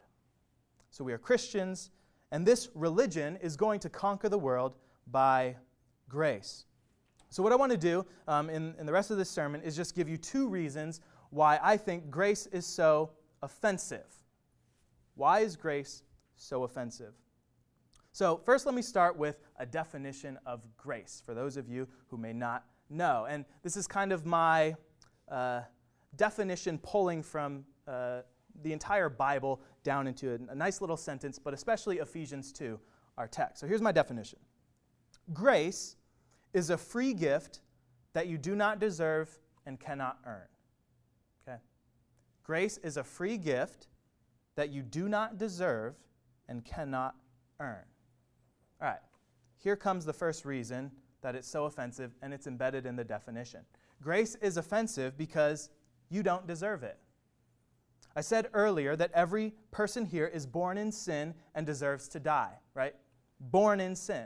So 0.90 1.04
we 1.04 1.14
are 1.14 1.18
Christians, 1.18 1.92
and 2.32 2.46
this 2.46 2.70
religion 2.76 3.38
is 3.38 3.56
going 3.56 3.80
to 3.82 3.90
conquer 3.90 4.30
the 4.30 4.38
world 4.38 4.76
by 5.12 5.56
grace. 6.10 6.66
So, 7.30 7.44
what 7.44 7.52
I 7.52 7.56
want 7.56 7.72
to 7.72 7.78
do 7.78 8.06
um, 8.28 8.50
in, 8.50 8.74
in 8.80 8.86
the 8.86 8.94
rest 8.94 9.12
of 9.12 9.18
this 9.18 9.30
sermon 9.30 9.62
is 9.62 9.76
just 9.76 9.96
give 9.96 10.08
you 10.08 10.18
two 10.18 10.48
reasons 10.48 11.02
why 11.30 11.60
I 11.62 11.76
think 11.78 12.10
grace 12.10 12.48
is 12.48 12.66
so 12.66 13.12
offensive. 13.42 14.06
Why 15.18 15.40
is 15.40 15.56
grace 15.56 16.04
so 16.36 16.64
offensive? 16.64 17.14
So, 18.12 18.38
first, 18.46 18.66
let 18.68 18.76
me 18.76 18.84
start 18.84 19.18
with 19.18 19.40
a 19.60 19.66
definition 19.66 20.40
of 20.46 20.62
grace 20.78 21.22
for 21.26 21.34
those 21.34 21.58
of 21.58 21.68
you 21.68 21.88
who 22.08 22.18
may 22.18 22.34
not 22.34 22.66
know. 22.90 23.26
And 23.28 23.44
this 23.64 23.76
is 23.76 23.88
kind 23.88 24.12
of 24.12 24.26
my 24.26 24.76
uh, 25.30 25.62
definition 26.16 26.78
pulling 26.78 27.24
from 27.24 27.66
uh, 27.88 28.22
the 28.62 28.74
entire 28.74 29.10
Bible 29.10 29.60
down 29.84 30.08
into 30.08 30.32
a, 30.32 30.52
a 30.52 30.56
nice 30.56 30.82
little 30.82 30.98
sentence, 30.98 31.40
but 31.40 31.54
especially 31.54 31.98
Ephesians 31.98 32.52
2, 32.54 32.80
our 33.18 33.28
text. 33.28 33.60
So, 33.62 33.68
here's 33.68 33.82
my 33.82 33.92
definition 33.92 34.38
Grace 35.34 35.96
is 36.54 36.70
a 36.70 36.78
free 36.78 37.14
gift 37.14 37.62
that 38.14 38.28
you 38.28 38.38
do 38.38 38.56
not 38.56 38.80
deserve 38.80 39.30
and 39.66 39.80
cannot 39.80 40.20
earn. 40.26 40.48
Okay? 41.48 41.58
Grace 42.44 42.78
is 42.78 42.98
a 42.98 43.04
free 43.04 43.38
gift 43.38 43.88
that 44.58 44.72
you 44.72 44.82
do 44.82 45.08
not 45.08 45.38
deserve 45.38 45.96
and 46.50 46.66
cannot 46.66 47.16
earn. 47.62 47.86
All 48.82 48.88
right, 48.88 49.00
here 49.58 49.76
comes 49.76 50.04
the 50.04 50.14
first 50.14 50.44
reason 50.44 50.92
that 51.22 51.36
it's 51.36 51.48
so 51.48 51.66
offensive, 51.66 52.16
and 52.22 52.34
it's 52.34 52.48
embedded 52.48 52.86
in 52.86 52.96
the 52.96 53.04
definition. 53.04 53.62
Grace 54.02 54.36
is 54.42 54.58
offensive 54.58 55.18
because 55.18 55.70
you 56.10 56.24
don't 56.24 56.48
deserve 56.48 56.84
it. 56.84 56.98
I 58.16 58.22
said 58.22 58.50
earlier 58.54 58.96
that 58.96 59.12
every 59.14 59.54
person 59.70 60.06
here 60.06 60.26
is 60.26 60.48
born 60.48 60.78
in 60.78 60.92
sin 60.92 61.36
and 61.54 61.66
deserves 61.66 62.08
to 62.10 62.20
die, 62.20 62.54
right? 62.74 62.96
Born 63.40 63.80
in 63.80 63.96
sin 63.96 64.26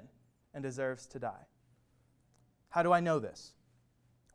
and 0.54 0.64
deserves 0.64 1.08
to 1.08 1.20
die. 1.20 1.46
How 2.70 2.84
do 2.84 2.94
I 2.94 3.02
know 3.02 3.20
this? 3.20 3.54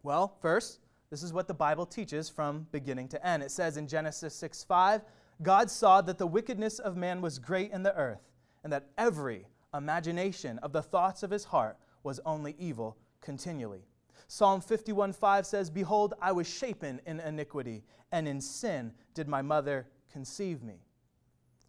Well, 0.03 0.37
first, 0.43 0.81
this 1.11 1.23
is 1.23 1.33
what 1.33 1.49
the 1.49 1.55
Bible 1.55 1.87
teaches 1.87 2.29
from 2.29 2.67
beginning 2.71 3.09
to 3.09 3.27
end. 3.27 3.43
It 3.43 3.51
says 3.51 3.79
in 3.79 3.89
Genesis 3.89 4.35
6 4.35 4.65
5, 4.65 5.03
God 5.43 5.71
saw 5.71 6.01
that 6.01 6.19
the 6.19 6.27
wickedness 6.27 6.79
of 6.79 6.97
man 6.97 7.21
was 7.21 7.39
great 7.39 7.73
in 7.73 7.83
the 7.83 7.95
earth, 7.95 8.31
and 8.65 8.73
that 8.73 8.87
every 8.97 9.47
imagination 9.75 10.59
of 10.59 10.73
the 10.73 10.83
thoughts 10.83 11.23
of 11.23 11.31
his 11.31 11.45
heart 11.45 11.77
was 12.03 12.21
only 12.25 12.55
evil 12.59 12.97
continually. 13.21 13.85
Psalm 14.29 14.61
51 14.61 15.13
5 15.13 15.47
says, 15.47 15.71
Behold, 15.71 16.15
I 16.21 16.33
was 16.33 16.49
shapen 16.49 17.01
in 17.07 17.21
iniquity, 17.21 17.85
and 18.13 18.27
in 18.27 18.41
sin 18.41 18.93
did 19.15 19.29
my 19.29 19.43
mother 19.43 19.87
conceive 20.11 20.63
me. 20.63 20.81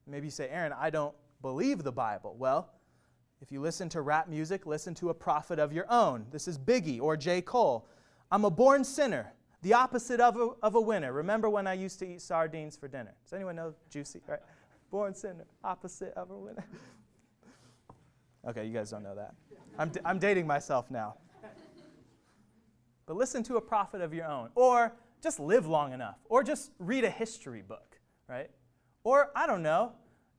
Maybe 0.08 0.28
you 0.28 0.32
say, 0.32 0.50
Aaron, 0.50 0.74
I 0.78 0.90
don't 0.90 1.14
believe 1.42 1.84
the 1.84 1.92
Bible. 1.92 2.36
Well, 2.38 2.70
if 3.42 3.52
you 3.52 3.62
listen 3.62 3.90
to 3.90 4.02
rap 4.02 4.28
music, 4.28 4.66
listen 4.66 4.96
to 4.96 5.10
a 5.10 5.14
prophet 5.14 5.60
of 5.60 5.74
your 5.74 5.86
own. 5.92 6.26
This 6.32 6.48
is 6.48 6.58
Biggie 6.58 7.02
or 7.02 7.18
J. 7.18 7.42
Cole. 7.42 7.88
I'm 8.32 8.46
a 8.46 8.50
born 8.50 8.84
sinner 8.84 9.34
the 9.62 9.74
opposite 9.74 10.20
of 10.20 10.38
a, 10.38 10.50
of 10.62 10.76
a 10.76 10.82
winner. 10.82 11.12
Remember 11.14 11.50
when 11.50 11.68
I 11.68 11.74
used 11.74 12.00
to 12.00 12.08
eat 12.08 12.22
sardines 12.22 12.78
for 12.78 12.88
dinner? 12.88 13.14
Does 13.24 13.34
anyone 13.34 13.56
know 13.56 13.74
Juicy? 13.90 14.22
Right? 14.28 14.40
Born 14.92 15.14
sinner, 15.14 15.46
opposite 15.64 16.14
of 16.16 16.32
a 16.32 16.38
winner. 16.38 16.66
okay, 18.48 18.66
you 18.66 18.74
guys 18.74 18.92
don't 18.92 19.04
know 19.04 19.16
that. 19.16 19.34
I'm, 19.78 19.90
d- 19.90 20.00
I'm 20.06 20.20
dating 20.20 20.48
myself 20.48 20.90
now. 20.90 21.16
But 23.06 23.16
listen 23.16 23.42
to 23.44 23.56
a 23.56 23.62
prophet 23.62 24.02
of 24.02 24.14
your 24.14 24.26
own, 24.26 24.50
or 24.54 24.94
just 25.24 25.40
live 25.40 25.66
long 25.66 25.94
enough, 25.94 26.18
or 26.30 26.44
just 26.44 26.72
read 26.78 27.06
a 27.06 27.10
history 27.10 27.62
book, 27.62 28.00
right? 28.28 28.52
Or, 29.04 29.32
I 29.36 29.48
don't 29.48 29.64
know, 29.64 29.94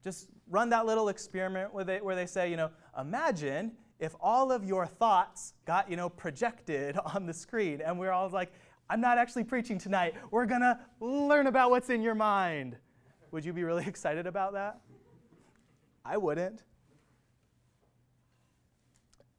just 0.04 0.28
run 0.48 0.68
that 0.70 0.84
little 0.86 1.08
experiment 1.08 1.72
where 1.72 1.84
they, 1.84 2.00
where 2.00 2.14
they 2.14 2.26
say, 2.26 2.50
you 2.50 2.56
know, 2.56 2.70
imagine 2.98 3.72
if 3.98 4.14
all 4.20 4.52
of 4.52 4.64
your 4.64 4.86
thoughts 4.86 5.54
got, 5.64 5.90
you 5.90 5.96
know, 5.96 6.08
projected 6.08 6.96
on 7.14 7.26
the 7.26 7.32
screen, 7.32 7.80
and 7.80 7.98
we're 7.98 8.12
all 8.12 8.28
like, 8.28 8.52
I'm 8.90 9.00
not 9.00 9.18
actually 9.18 9.44
preaching 9.44 9.78
tonight. 9.78 10.14
We're 10.30 10.46
going 10.46 10.62
to 10.62 10.78
learn 11.00 11.46
about 11.46 11.70
what's 11.70 11.90
in 11.90 12.02
your 12.02 12.14
mind. 12.14 12.76
Would 13.30 13.44
you 13.44 13.52
be 13.52 13.64
really 13.64 13.84
excited 13.86 14.26
about 14.26 14.54
that? 14.54 14.80
I 16.04 16.16
wouldn't. 16.16 16.62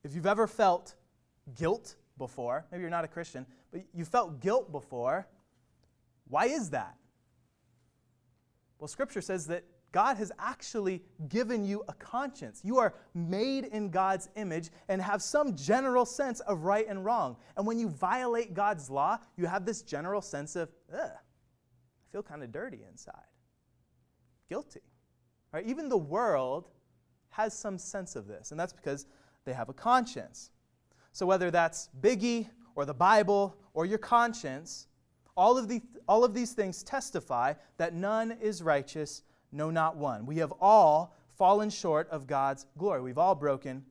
If 0.03 0.13
you've 0.13 0.27
ever 0.27 0.47
felt 0.47 0.95
guilt 1.57 1.95
before, 2.17 2.65
maybe 2.71 2.81
you're 2.81 2.91
not 2.91 3.05
a 3.05 3.07
Christian, 3.07 3.45
but 3.71 3.81
you 3.93 4.05
felt 4.05 4.39
guilt 4.39 4.71
before, 4.71 5.27
why 6.27 6.45
is 6.45 6.69
that? 6.69 6.95
Well, 8.77 8.87
Scripture 8.87 9.21
says 9.21 9.47
that 9.47 9.63
God 9.91 10.17
has 10.17 10.31
actually 10.37 11.01
given 11.29 11.65
you 11.65 11.83
a 11.87 11.93
conscience. 11.93 12.61
You 12.63 12.77
are 12.77 12.93
made 13.13 13.65
in 13.65 13.89
God's 13.89 14.29
image 14.35 14.69
and 14.87 15.01
have 15.01 15.21
some 15.21 15.55
general 15.55 16.05
sense 16.05 16.39
of 16.41 16.63
right 16.63 16.85
and 16.87 17.03
wrong. 17.03 17.37
And 17.57 17.65
when 17.65 17.79
you 17.79 17.89
violate 17.89 18.53
God's 18.53 18.89
law, 18.89 19.17
you 19.35 19.47
have 19.47 19.65
this 19.65 19.81
general 19.81 20.21
sense 20.21 20.55
of, 20.55 20.69
ugh, 20.93 21.09
I 21.11 22.11
feel 22.11 22.21
kind 22.21 22.43
of 22.43 22.51
dirty 22.51 22.81
inside. 22.87 23.15
Guilty. 24.47 24.81
Right? 25.51 25.65
Even 25.65 25.89
the 25.89 25.97
world 25.97 26.69
has 27.29 27.57
some 27.57 27.77
sense 27.77 28.15
of 28.15 28.27
this, 28.27 28.51
and 28.51 28.59
that's 28.59 28.73
because 28.73 29.07
they 29.45 29.53
have 29.53 29.69
a 29.69 29.73
conscience. 29.73 30.51
So 31.11 31.25
whether 31.25 31.49
that's 31.49 31.89
Biggie 32.01 32.47
or 32.75 32.85
the 32.85 32.93
Bible 32.93 33.57
or 33.73 33.85
your 33.85 33.97
conscience, 33.97 34.87
all 35.35 35.57
of, 35.57 35.67
the, 35.67 35.81
all 36.07 36.23
of 36.23 36.33
these 36.33 36.51
things 36.51 36.83
testify 36.83 37.53
that 37.77 37.93
none 37.93 38.33
is 38.41 38.61
righteous 38.61 39.23
no, 39.51 39.69
not 39.71 39.97
one. 39.97 40.25
We 40.25 40.37
have 40.37 40.53
all 40.61 41.15
fallen 41.37 41.69
short 41.69 42.09
of 42.09 42.27
God's 42.27 42.65
glory. 42.77 43.01
We've 43.01 43.17
all 43.17 43.35
broken 43.35 43.83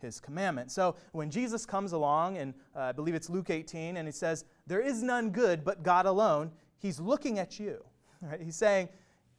his 0.00 0.20
commandment. 0.20 0.70
So 0.70 0.96
when 1.12 1.30
Jesus 1.30 1.64
comes 1.64 1.92
along, 1.92 2.36
and 2.38 2.54
uh, 2.74 2.80
I 2.80 2.92
believe 2.92 3.14
it's 3.14 3.30
Luke 3.30 3.50
18, 3.50 3.96
and 3.96 4.06
he 4.06 4.12
says, 4.12 4.44
There 4.66 4.80
is 4.80 5.02
none 5.02 5.30
good 5.30 5.64
but 5.64 5.82
God 5.82 6.06
alone, 6.06 6.50
he's 6.78 7.00
looking 7.00 7.38
at 7.38 7.58
you. 7.58 7.82
Right? 8.20 8.40
He's 8.40 8.56
saying, 8.56 8.88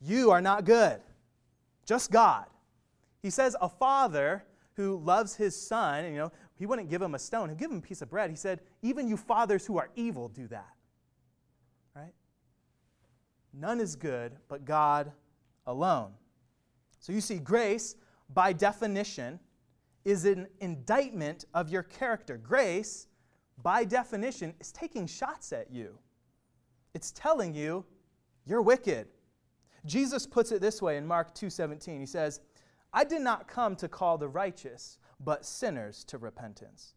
You 0.01 0.31
are 0.31 0.41
not 0.41 0.65
good, 0.65 1.00
just 1.86 2.12
God. 2.12 2.46
He 3.22 3.29
says, 3.29 3.55
A 3.62 3.69
father 3.69 4.43
who 4.74 4.98
loves 4.98 5.36
his 5.36 5.60
son, 5.60 6.05
you 6.05 6.17
know, 6.17 6.31
he 6.55 6.65
wouldn't 6.65 6.89
give 6.89 7.01
him 7.01 7.15
a 7.15 7.19
stone, 7.19 7.50
he'd 7.50 7.57
give 7.57 7.72
him 7.72 7.77
a 7.77 7.81
piece 7.81 8.01
of 8.01 8.10
bread. 8.10 8.29
He 8.29 8.36
said, 8.36 8.62
Even 8.81 9.07
you 9.07 9.17
fathers 9.17 9.65
who 9.65 9.77
are 9.77 9.89
evil 9.96 10.27
do 10.29 10.48
that. 10.48 10.69
Right? 11.96 12.13
None 13.53 13.79
is 13.79 13.96
good 13.96 14.34
but 14.48 14.65
God 14.65 15.12
alone. 15.68 16.12
So 17.00 17.14
you 17.14 17.22
see, 17.22 17.38
grace, 17.38 17.96
by 18.34 18.54
definition, 18.54 19.40
is 20.04 20.26
an 20.26 20.48
indictment 20.62 21.46
of 21.54 21.70
your 21.70 21.84
character. 21.84 22.38
Grace, 22.38 23.08
by 23.62 23.84
definition, 23.84 24.54
is 24.60 24.72
taking 24.72 25.06
shots 25.06 25.54
at 25.54 25.72
you. 25.72 26.00
It's 26.94 27.12
telling 27.12 27.54
you 27.54 27.86
you're 28.46 28.62
wicked. 28.62 29.08
Jesus 29.86 30.26
puts 30.26 30.52
it 30.52 30.62
this 30.62 30.82
way 30.82 30.98
in 30.98 31.06
Mark 31.06 31.36
2:17. 31.36 32.00
He 32.00 32.06
says, 32.06 32.42
I 32.94 33.04
did 33.04 33.22
not 33.22 33.48
come 33.48 33.76
to 33.76 33.88
call 33.88 34.18
the 34.18 34.28
righteous, 34.28 34.98
but 35.20 35.46
sinners 35.46 36.04
to 36.06 36.18
repentance. 36.18 36.96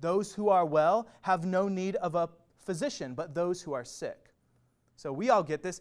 Those 0.00 0.32
who 0.32 0.48
are 0.48 0.66
well 0.66 1.08
have 1.22 1.44
no 1.44 1.68
need 1.68 1.96
of 1.96 2.14
a 2.14 2.28
physician, 2.58 3.14
but 3.14 3.34
those 3.34 3.62
who 3.62 3.72
are 3.72 3.84
sick. 3.84 4.34
So 4.96 5.12
we 5.12 5.30
all 5.30 5.42
get 5.42 5.62
this. 5.62 5.80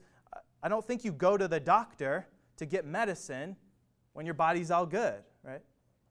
I 0.61 0.69
don't 0.69 0.85
think 0.85 1.03
you 1.03 1.11
go 1.11 1.37
to 1.37 1.47
the 1.47 1.59
doctor 1.59 2.27
to 2.57 2.65
get 2.65 2.85
medicine 2.85 3.55
when 4.13 4.25
your 4.25 4.35
body's 4.35 4.71
all 4.71 4.85
good, 4.85 5.21
right? 5.43 5.61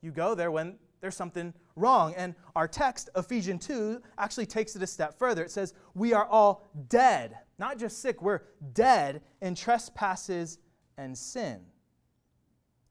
You 0.01 0.13
go 0.13 0.35
there 0.35 0.51
when 0.51 0.79
there's 1.01 1.17
something 1.17 1.53
wrong. 1.75 2.15
And 2.17 2.35
our 2.55 2.69
text, 2.69 3.11
Ephesians 3.17 3.67
2, 3.67 4.01
actually 4.19 4.47
takes 4.47 4.77
it 4.77 4.83
a 4.83 4.87
step 4.87 5.19
further. 5.19 5.43
It 5.43 5.51
says, 5.51 5.75
We 5.95 6.13
are 6.13 6.27
all 6.27 6.69
dead, 6.89 7.37
not 7.59 7.79
just 7.79 8.01
sick, 8.01 8.23
we're 8.23 8.41
dead 8.73 9.23
in 9.41 9.55
trespasses 9.55 10.59
and 10.97 11.17
sin. 11.17 11.61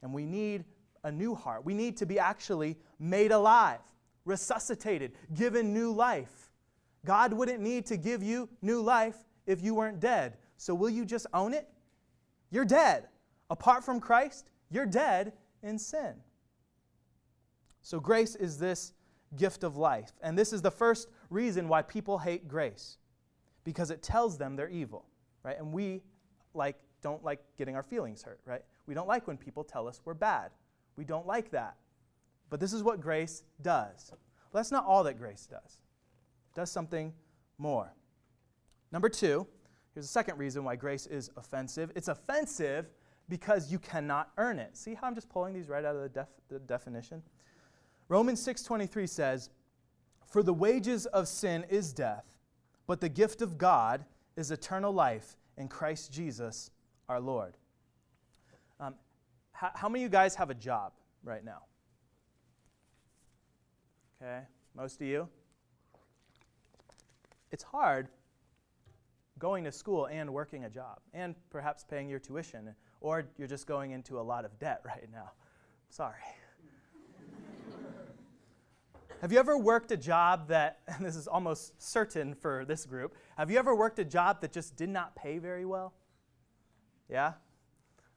And 0.01 0.13
we 0.13 0.25
need 0.25 0.65
a 1.03 1.11
new 1.11 1.35
heart. 1.35 1.65
We 1.65 1.73
need 1.73 1.97
to 1.97 2.05
be 2.05 2.19
actually 2.19 2.77
made 2.99 3.31
alive, 3.31 3.79
resuscitated, 4.25 5.13
given 5.33 5.73
new 5.73 5.91
life. 5.91 6.51
God 7.05 7.33
wouldn't 7.33 7.61
need 7.61 7.85
to 7.87 7.97
give 7.97 8.23
you 8.23 8.49
new 8.61 8.81
life 8.81 9.15
if 9.45 9.61
you 9.61 9.75
weren't 9.75 9.99
dead. 9.99 10.37
So 10.57 10.73
will 10.73 10.89
you 10.89 11.05
just 11.05 11.27
own 11.33 11.53
it? 11.53 11.67
You're 12.51 12.65
dead. 12.65 13.07
Apart 13.49 13.83
from 13.83 13.99
Christ, 13.99 14.49
you're 14.69 14.85
dead 14.85 15.33
in 15.61 15.77
sin. 15.77 16.15
So 17.81 17.99
grace 17.99 18.35
is 18.35 18.57
this 18.57 18.93
gift 19.35 19.63
of 19.63 19.77
life. 19.77 20.11
And 20.21 20.37
this 20.37 20.53
is 20.53 20.61
the 20.61 20.71
first 20.71 21.07
reason 21.29 21.67
why 21.67 21.81
people 21.81 22.17
hate 22.17 22.47
grace 22.47 22.97
because 23.63 23.91
it 23.91 24.01
tells 24.01 24.37
them 24.37 24.55
they're 24.55 24.69
evil, 24.69 25.05
right? 25.43 25.57
And 25.57 25.71
we 25.71 26.01
like 26.53 26.77
don't 27.01 27.23
like 27.23 27.39
getting 27.57 27.75
our 27.75 27.83
feelings 27.83 28.23
hurt, 28.23 28.39
right? 28.45 28.63
We 28.87 28.93
don't 28.93 29.07
like 29.07 29.27
when 29.27 29.37
people 29.37 29.63
tell 29.63 29.87
us 29.87 30.01
we're 30.05 30.13
bad. 30.13 30.51
We 30.95 31.03
don't 31.03 31.27
like 31.27 31.51
that. 31.51 31.75
But 32.49 32.59
this 32.59 32.73
is 32.73 32.83
what 32.83 33.01
grace 33.01 33.43
does. 33.61 34.11
Well, 34.11 34.61
that's 34.61 34.71
not 34.71 34.85
all 34.85 35.03
that 35.03 35.17
grace 35.17 35.47
does. 35.49 35.81
It 36.51 36.55
does 36.55 36.71
something 36.71 37.13
more. 37.57 37.93
Number 38.91 39.09
2, 39.09 39.45
here's 39.95 40.05
the 40.05 40.11
second 40.11 40.37
reason 40.37 40.63
why 40.63 40.75
grace 40.75 41.07
is 41.07 41.31
offensive. 41.37 41.91
It's 41.95 42.09
offensive 42.09 42.91
because 43.29 43.71
you 43.71 43.79
cannot 43.79 44.29
earn 44.37 44.59
it. 44.59 44.77
See 44.77 44.93
how 44.93 45.07
I'm 45.07 45.15
just 45.15 45.29
pulling 45.29 45.53
these 45.53 45.69
right 45.69 45.83
out 45.83 45.95
of 45.95 46.03
the, 46.03 46.09
def- 46.09 46.27
the 46.49 46.59
definition? 46.59 47.23
Romans 48.07 48.45
6:23 48.45 49.07
says, 49.09 49.49
"For 50.27 50.43
the 50.43 50.53
wages 50.53 51.05
of 51.07 51.27
sin 51.27 51.65
is 51.69 51.91
death, 51.93 52.37
but 52.85 53.01
the 53.01 53.09
gift 53.09 53.41
of 53.41 53.57
God 53.57 54.05
is 54.35 54.51
eternal 54.51 54.91
life 54.91 55.37
in 55.57 55.67
Christ 55.67 56.11
Jesus 56.11 56.69
our 57.09 57.19
Lord." 57.19 57.57
Um, 58.79 58.95
how, 59.53 59.71
how 59.73 59.89
many 59.89 60.03
of 60.03 60.11
you 60.11 60.11
guys 60.11 60.35
have 60.35 60.49
a 60.49 60.53
job 60.55 60.91
right 61.23 61.43
now? 61.43 61.63
Okay, 64.21 64.41
most 64.75 65.01
of 65.01 65.07
you. 65.07 65.27
It's 67.51 67.63
hard 67.63 68.09
going 69.39 69.63
to 69.63 69.71
school 69.71 70.07
and 70.07 70.33
working 70.33 70.65
a 70.65 70.69
job, 70.69 70.99
and 71.13 71.35
perhaps 71.49 71.83
paying 71.83 72.09
your 72.09 72.19
tuition, 72.19 72.73
or 73.01 73.27
you're 73.37 73.47
just 73.47 73.67
going 73.67 73.91
into 73.91 74.19
a 74.19 74.21
lot 74.21 74.45
of 74.45 74.57
debt 74.59 74.81
right 74.85 75.07
now. 75.11 75.31
Sorry. 75.89 76.19
Have 79.21 79.31
you 79.31 79.39
ever 79.39 79.57
worked 79.57 79.91
a 79.91 79.97
job 79.97 80.49
that, 80.49 80.79
and 80.87 81.05
this 81.05 81.15
is 81.15 81.27
almost 81.27 81.81
certain 81.81 82.33
for 82.33 82.65
this 82.65 82.85
group, 82.85 83.15
have 83.37 83.49
you 83.49 83.57
ever 83.57 83.75
worked 83.75 83.99
a 83.99 84.05
job 84.05 84.41
that 84.41 84.51
just 84.51 84.75
did 84.75 84.89
not 84.89 85.15
pay 85.15 85.37
very 85.37 85.65
well? 85.65 85.93
Yeah? 87.09 87.33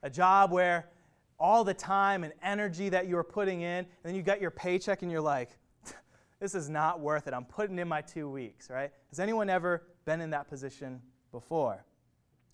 A 0.02 0.10
job 0.10 0.52
where 0.52 0.90
all 1.38 1.64
the 1.64 1.74
time 1.74 2.24
and 2.24 2.32
energy 2.42 2.88
that 2.88 3.06
you 3.06 3.14
were 3.14 3.24
putting 3.24 3.60
in, 3.60 3.78
and 3.78 3.86
then 4.02 4.14
you 4.14 4.22
got 4.22 4.40
your 4.40 4.50
paycheck 4.50 5.02
and 5.02 5.10
you're 5.10 5.20
like, 5.20 5.50
this 6.40 6.54
is 6.54 6.68
not 6.68 7.00
worth 7.00 7.26
it. 7.26 7.34
I'm 7.34 7.44
putting 7.44 7.78
in 7.78 7.88
my 7.88 8.00
two 8.00 8.28
weeks, 8.28 8.70
right? 8.70 8.90
Has 9.10 9.18
anyone 9.18 9.50
ever 9.50 9.82
been 10.04 10.20
in 10.20 10.30
that 10.30 10.48
position 10.48 11.00
before? 11.32 11.84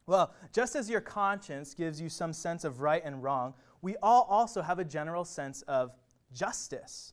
Well, 0.07 0.35
just 0.53 0.77
as 0.77 0.91
your 0.91 1.01
conscience 1.01 1.75
gives 1.75 2.01
you 2.01 2.09
some 2.09 2.33
sense 2.33 2.65
of 2.65 2.81
right 2.81 3.03
and 3.05 3.23
wrong, 3.23 3.55
we 3.83 3.97
all 4.03 4.27
also 4.29 4.63
have 4.63 4.79
a 4.79 4.85
general 4.85 5.25
sense 5.25 5.63
of 5.63 5.93
justice. 6.33 7.13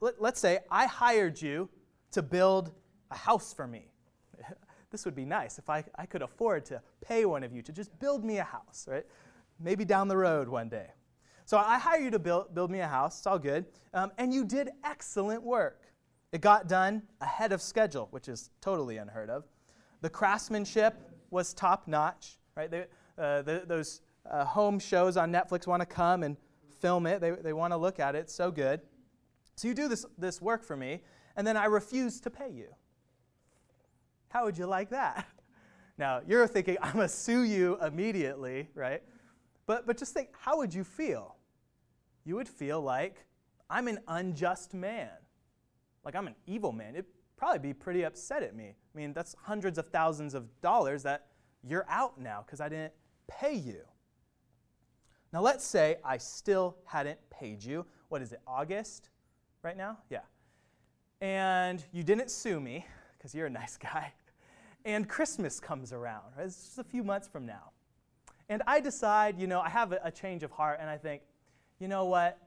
Let's 0.00 0.40
say 0.40 0.60
I 0.70 0.86
hired 0.86 1.40
you 1.40 1.68
to 2.12 2.22
build 2.22 2.72
a 3.10 3.16
house 3.16 3.52
for 3.52 3.66
me. 3.66 3.92
this 4.90 5.04
would 5.04 5.14
be 5.14 5.24
nice 5.24 5.58
if 5.58 5.68
I, 5.68 5.84
I 5.96 6.06
could 6.06 6.22
afford 6.22 6.64
to 6.66 6.80
pay 7.00 7.24
one 7.24 7.42
of 7.42 7.52
you 7.52 7.62
to 7.62 7.72
just 7.72 7.96
build 7.98 8.24
me 8.24 8.38
a 8.38 8.44
house, 8.44 8.86
right? 8.88 9.04
Maybe 9.60 9.84
down 9.84 10.08
the 10.08 10.16
road 10.16 10.48
one 10.48 10.68
day. 10.68 10.88
So 11.44 11.58
I 11.58 11.78
hire 11.78 12.00
you 12.00 12.10
to 12.10 12.18
build, 12.18 12.54
build 12.54 12.70
me 12.70 12.80
a 12.80 12.86
house. 12.86 13.18
It's 13.18 13.26
all 13.26 13.38
good. 13.38 13.66
Um, 13.94 14.10
and 14.18 14.32
you 14.32 14.44
did 14.44 14.70
excellent 14.84 15.42
work. 15.42 15.82
It 16.32 16.40
got 16.40 16.68
done 16.68 17.02
ahead 17.20 17.52
of 17.52 17.60
schedule, 17.60 18.08
which 18.10 18.28
is 18.28 18.50
totally 18.60 18.96
unheard 18.96 19.28
of. 19.28 19.44
The 20.00 20.08
craftsmanship 20.08 20.94
was 21.30 21.52
top 21.52 21.86
notch, 21.86 22.38
right? 22.56 22.70
They, 22.70 22.86
uh, 23.18 23.42
the, 23.42 23.64
those 23.66 24.00
uh, 24.30 24.44
home 24.44 24.78
shows 24.78 25.16
on 25.16 25.32
Netflix 25.32 25.66
want 25.66 25.80
to 25.80 25.86
come 25.86 26.22
and 26.22 26.36
film 26.80 27.06
it, 27.06 27.20
they, 27.20 27.30
they 27.30 27.52
want 27.52 27.72
to 27.72 27.76
look 27.76 28.00
at 28.00 28.14
it. 28.14 28.20
It's 28.20 28.34
so 28.34 28.50
good. 28.50 28.80
So 29.56 29.68
you 29.68 29.74
do 29.74 29.88
this, 29.88 30.04
this 30.18 30.42
work 30.42 30.64
for 30.64 30.76
me, 30.76 31.02
and 31.36 31.46
then 31.46 31.56
I 31.56 31.66
refuse 31.66 32.20
to 32.20 32.30
pay 32.30 32.50
you. 32.50 32.66
How 34.28 34.44
would 34.44 34.58
you 34.58 34.66
like 34.66 34.90
that? 34.90 35.26
Now, 35.98 36.22
you're 36.26 36.48
thinking, 36.48 36.78
I'm 36.80 36.94
going 36.94 37.06
to 37.06 37.14
sue 37.14 37.42
you 37.42 37.78
immediately, 37.80 38.66
right? 38.74 39.02
But, 39.66 39.86
but 39.86 39.96
just 39.98 40.14
think, 40.14 40.30
how 40.38 40.58
would 40.58 40.74
you 40.74 40.84
feel? 40.84 41.36
You 42.24 42.36
would 42.36 42.48
feel 42.48 42.80
like 42.80 43.24
I'm 43.70 43.88
an 43.88 43.98
unjust 44.08 44.74
man, 44.74 45.10
like 46.04 46.14
I'm 46.14 46.26
an 46.26 46.36
evil 46.46 46.72
man. 46.72 46.94
It'd 46.94 47.06
probably 47.36 47.58
be 47.58 47.72
pretty 47.72 48.04
upset 48.04 48.42
at 48.42 48.54
me. 48.54 48.74
I 48.94 48.98
mean, 48.98 49.12
that's 49.12 49.34
hundreds 49.42 49.78
of 49.78 49.88
thousands 49.88 50.34
of 50.34 50.48
dollars 50.60 51.02
that 51.04 51.26
you're 51.62 51.86
out 51.88 52.20
now 52.20 52.42
because 52.44 52.60
I 52.60 52.68
didn't 52.68 52.92
pay 53.28 53.54
you. 53.54 53.82
Now, 55.32 55.40
let's 55.40 55.64
say 55.64 55.96
I 56.04 56.18
still 56.18 56.76
hadn't 56.84 57.18
paid 57.30 57.64
you. 57.64 57.86
What 58.08 58.20
is 58.20 58.32
it, 58.32 58.40
August? 58.46 59.08
right 59.62 59.76
now? 59.76 59.98
Yeah. 60.10 60.20
And 61.20 61.82
you 61.92 62.02
didn't 62.02 62.30
sue 62.30 62.60
me, 62.60 62.84
because 63.16 63.34
you're 63.34 63.46
a 63.46 63.50
nice 63.50 63.76
guy. 63.82 64.12
And 64.84 65.08
Christmas 65.08 65.60
comes 65.60 65.92
around, 65.92 66.24
right? 66.36 66.46
It's 66.46 66.56
just 66.56 66.78
a 66.78 66.84
few 66.84 67.04
months 67.04 67.28
from 67.28 67.46
now. 67.46 67.70
And 68.52 68.62
I 68.66 68.80
decide, 68.80 69.38
you 69.38 69.46
know, 69.46 69.60
I 69.60 69.68
have 69.68 69.92
a, 69.92 70.00
a 70.04 70.10
change 70.10 70.42
of 70.42 70.50
heart, 70.50 70.78
and 70.80 70.88
I 70.88 70.96
think, 70.96 71.22
you 71.78 71.88
know 71.88 72.04
what? 72.04 72.38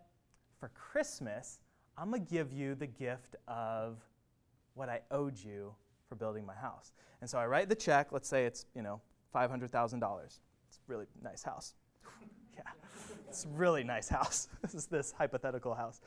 For 0.59 0.69
Christmas, 0.69 1.59
I'm 1.97 2.09
going 2.09 2.25
to 2.25 2.31
give 2.31 2.53
you 2.53 2.75
the 2.75 2.87
gift 2.87 3.35
of 3.47 3.97
what 4.73 4.89
I 4.89 5.01
owed 5.11 5.37
you 5.37 5.73
for 6.07 6.15
building 6.15 6.45
my 6.45 6.55
house. 6.55 6.91
And 7.21 7.29
so 7.29 7.37
I 7.37 7.47
write 7.47 7.69
the 7.69 7.75
check. 7.75 8.11
Let's 8.11 8.27
say 8.27 8.45
it's, 8.45 8.65
you 8.75 8.81
know, 8.81 9.01
$500,000. 9.33 10.23
It's 10.25 10.39
a 10.77 10.79
really 10.87 11.05
nice 11.23 11.43
house. 11.43 11.73
yeah, 12.55 12.61
it's 13.27 13.45
a 13.45 13.47
really 13.49 13.83
nice 13.83 14.09
house. 14.09 14.47
this 14.61 14.75
is 14.75 14.85
this 14.87 15.13
hypothetical 15.17 15.73
house 15.73 16.01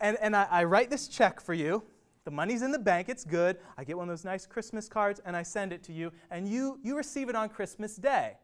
and, 0.00 0.18
and 0.20 0.36
I, 0.36 0.46
I 0.50 0.64
write 0.64 0.90
this 0.90 1.08
check 1.08 1.40
for 1.40 1.54
you. 1.54 1.82
The 2.24 2.30
money's 2.30 2.62
in 2.62 2.72
the 2.72 2.78
bank, 2.78 3.08
it's 3.08 3.24
good. 3.24 3.56
I 3.78 3.84
get 3.84 3.96
one 3.96 4.08
of 4.08 4.12
those 4.12 4.24
nice 4.24 4.46
Christmas 4.46 4.88
cards 4.88 5.20
and 5.24 5.34
I 5.34 5.42
send 5.42 5.72
it 5.72 5.82
to 5.84 5.92
you, 5.92 6.12
and 6.30 6.46
you, 6.46 6.78
you 6.82 6.96
receive 6.96 7.28
it 7.28 7.34
on 7.34 7.48
Christmas 7.48 7.96
Day. 7.96 8.36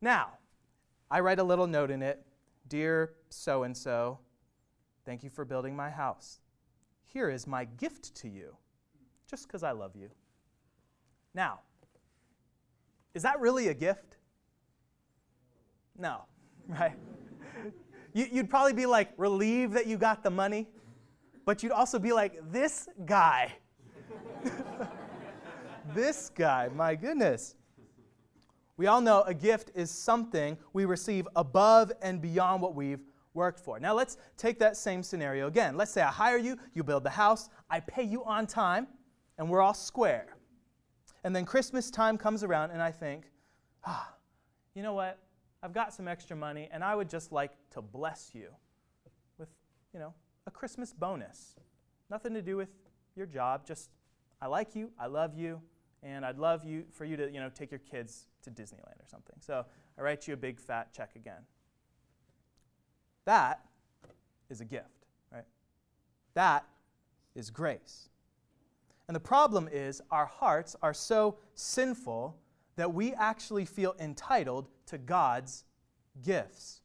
Now, 0.00 0.30
I 1.10 1.20
write 1.20 1.38
a 1.38 1.44
little 1.44 1.66
note 1.66 1.90
in 1.90 2.02
it 2.02 2.22
Dear 2.68 3.14
so 3.28 3.62
and 3.62 3.76
so, 3.76 4.18
thank 5.04 5.22
you 5.22 5.30
for 5.30 5.44
building 5.44 5.76
my 5.76 5.88
house. 5.88 6.40
Here 7.04 7.30
is 7.30 7.46
my 7.46 7.64
gift 7.64 8.14
to 8.16 8.28
you, 8.28 8.56
just 9.30 9.46
because 9.46 9.62
I 9.62 9.70
love 9.70 9.94
you. 9.94 10.10
Now, 11.32 11.60
is 13.14 13.22
that 13.22 13.40
really 13.40 13.68
a 13.68 13.74
gift? 13.74 14.16
No, 15.96 16.22
right? 16.68 16.96
You'd 18.12 18.48
probably 18.48 18.72
be 18.72 18.86
like 18.86 19.12
relieved 19.18 19.74
that 19.74 19.86
you 19.86 19.98
got 19.98 20.22
the 20.22 20.30
money, 20.30 20.66
but 21.44 21.62
you'd 21.62 21.72
also 21.72 21.98
be 21.98 22.12
like, 22.12 22.40
this 22.50 22.88
guy. 23.04 23.54
this 25.94 26.30
guy, 26.34 26.68
my 26.74 26.94
goodness. 26.94 27.54
We 28.76 28.88
all 28.88 29.00
know 29.00 29.22
a 29.22 29.32
gift 29.32 29.70
is 29.74 29.90
something 29.90 30.58
we 30.72 30.84
receive 30.84 31.26
above 31.34 31.92
and 32.02 32.20
beyond 32.20 32.60
what 32.60 32.74
we've 32.74 33.00
worked 33.32 33.60
for. 33.60 33.78
Now 33.80 33.94
let's 33.94 34.18
take 34.36 34.58
that 34.58 34.76
same 34.76 35.02
scenario 35.02 35.46
again. 35.46 35.76
Let's 35.76 35.92
say 35.92 36.02
I 36.02 36.10
hire 36.10 36.36
you, 36.36 36.56
you 36.74 36.82
build 36.82 37.04
the 37.04 37.10
house, 37.10 37.48
I 37.70 37.80
pay 37.80 38.02
you 38.02 38.24
on 38.24 38.46
time, 38.46 38.86
and 39.38 39.48
we're 39.48 39.62
all 39.62 39.74
square. 39.74 40.36
And 41.24 41.34
then 41.34 41.44
Christmas 41.44 41.90
time 41.90 42.18
comes 42.18 42.42
around, 42.42 42.70
and 42.70 42.82
I 42.82 42.90
think, 42.90 43.30
ah, 43.84 44.14
you 44.74 44.82
know 44.82 44.94
what? 44.94 45.18
I've 45.62 45.72
got 45.72 45.92
some 45.92 46.06
extra 46.06 46.36
money, 46.36 46.68
and 46.70 46.84
I 46.84 46.94
would 46.94 47.08
just 47.08 47.32
like 47.32 47.52
to 47.70 47.82
bless 47.82 48.30
you 48.34 48.48
with, 49.38 49.48
you 49.92 50.00
know, 50.00 50.14
a 50.46 50.50
Christmas 50.50 50.92
bonus. 50.92 51.56
Nothing 52.10 52.34
to 52.34 52.42
do 52.42 52.56
with 52.56 52.68
your 53.16 53.26
job, 53.26 53.66
just 53.66 53.90
I 54.40 54.46
like 54.46 54.74
you, 54.76 54.90
I 54.98 55.06
love 55.06 55.34
you, 55.34 55.60
and 56.02 56.24
I'd 56.24 56.38
love 56.38 56.64
you 56.64 56.84
for 56.92 57.04
you 57.04 57.16
to, 57.16 57.30
you 57.30 57.40
know, 57.40 57.48
take 57.48 57.70
your 57.70 57.80
kids 57.80 58.28
to 58.46 58.50
Disneyland 58.50 58.98
or 59.00 59.06
something. 59.06 59.36
So 59.40 59.66
I 59.98 60.02
write 60.02 60.26
you 60.26 60.34
a 60.34 60.36
big 60.36 60.58
fat 60.58 60.92
check 60.92 61.10
again. 61.16 61.42
That 63.24 63.60
is 64.48 64.60
a 64.60 64.64
gift, 64.64 65.06
right? 65.32 65.44
That 66.34 66.64
is 67.34 67.50
grace. 67.50 68.08
And 69.08 69.14
the 69.14 69.20
problem 69.20 69.68
is, 69.70 70.00
our 70.10 70.26
hearts 70.26 70.74
are 70.82 70.94
so 70.94 71.38
sinful 71.54 72.36
that 72.76 72.92
we 72.92 73.14
actually 73.14 73.64
feel 73.64 73.94
entitled 73.98 74.68
to 74.86 74.98
God's 74.98 75.64
gifts. 76.24 76.80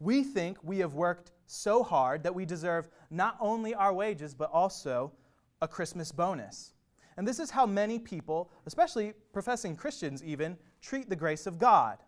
We 0.00 0.22
think 0.22 0.58
we 0.62 0.78
have 0.78 0.94
worked 0.94 1.32
so 1.46 1.82
hard 1.82 2.22
that 2.22 2.34
we 2.34 2.44
deserve 2.44 2.88
not 3.10 3.36
only 3.40 3.74
our 3.74 3.92
wages, 3.92 4.34
but 4.34 4.50
also 4.52 5.12
a 5.60 5.68
Christmas 5.68 6.12
bonus. 6.12 6.72
And 7.16 7.26
this 7.26 7.38
is 7.38 7.50
how 7.50 7.66
many 7.66 7.98
people, 7.98 8.50
especially 8.66 9.14
professing 9.32 9.76
Christians 9.76 10.22
even, 10.24 10.56
treat 10.82 11.08
the 11.08 11.16
grace 11.16 11.46
of 11.46 11.58
God. 11.58 11.98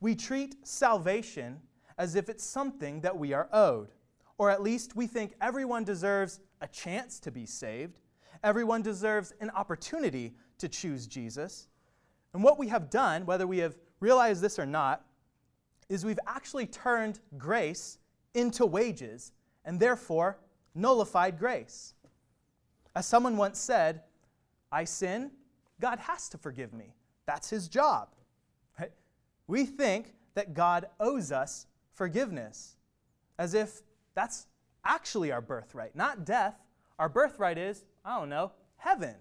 We 0.00 0.14
treat 0.14 0.66
salvation 0.66 1.60
as 1.98 2.14
if 2.14 2.28
it's 2.28 2.44
something 2.44 3.00
that 3.02 3.16
we 3.16 3.32
are 3.32 3.48
owed. 3.52 3.94
Or 4.38 4.50
at 4.50 4.62
least 4.62 4.94
we 4.94 5.06
think 5.06 5.34
everyone 5.40 5.84
deserves 5.84 6.40
a 6.60 6.68
chance 6.68 7.18
to 7.20 7.30
be 7.30 7.44
saved, 7.44 8.00
everyone 8.42 8.82
deserves 8.82 9.32
an 9.40 9.50
opportunity 9.50 10.34
to 10.58 10.68
choose 10.68 11.06
Jesus. 11.06 11.68
And 12.32 12.42
what 12.42 12.58
we 12.58 12.68
have 12.68 12.90
done, 12.90 13.26
whether 13.26 13.46
we 13.46 13.58
have 13.58 13.76
realized 14.00 14.42
this 14.42 14.58
or 14.58 14.66
not, 14.66 15.04
is 15.88 16.04
we've 16.04 16.18
actually 16.26 16.66
turned 16.66 17.20
grace 17.36 17.98
into 18.34 18.64
wages 18.66 19.32
and 19.64 19.80
therefore 19.80 20.38
nullified 20.74 21.38
grace. 21.38 21.94
As 22.94 23.06
someone 23.06 23.36
once 23.36 23.58
said, 23.58 24.02
I 24.70 24.84
sin, 24.84 25.30
God 25.80 25.98
has 25.98 26.28
to 26.30 26.38
forgive 26.38 26.72
me. 26.72 26.94
That's 27.26 27.50
his 27.50 27.68
job. 27.68 28.08
Right? 28.78 28.92
We 29.46 29.64
think 29.64 30.14
that 30.34 30.54
God 30.54 30.86
owes 31.00 31.32
us 31.32 31.66
forgiveness, 31.92 32.76
as 33.38 33.54
if 33.54 33.82
that's 34.14 34.46
actually 34.84 35.32
our 35.32 35.40
birthright, 35.40 35.94
not 35.94 36.24
death. 36.24 36.58
Our 36.98 37.08
birthright 37.08 37.58
is, 37.58 37.84
I 38.04 38.18
don't 38.18 38.28
know, 38.28 38.52
heaven. 38.76 39.14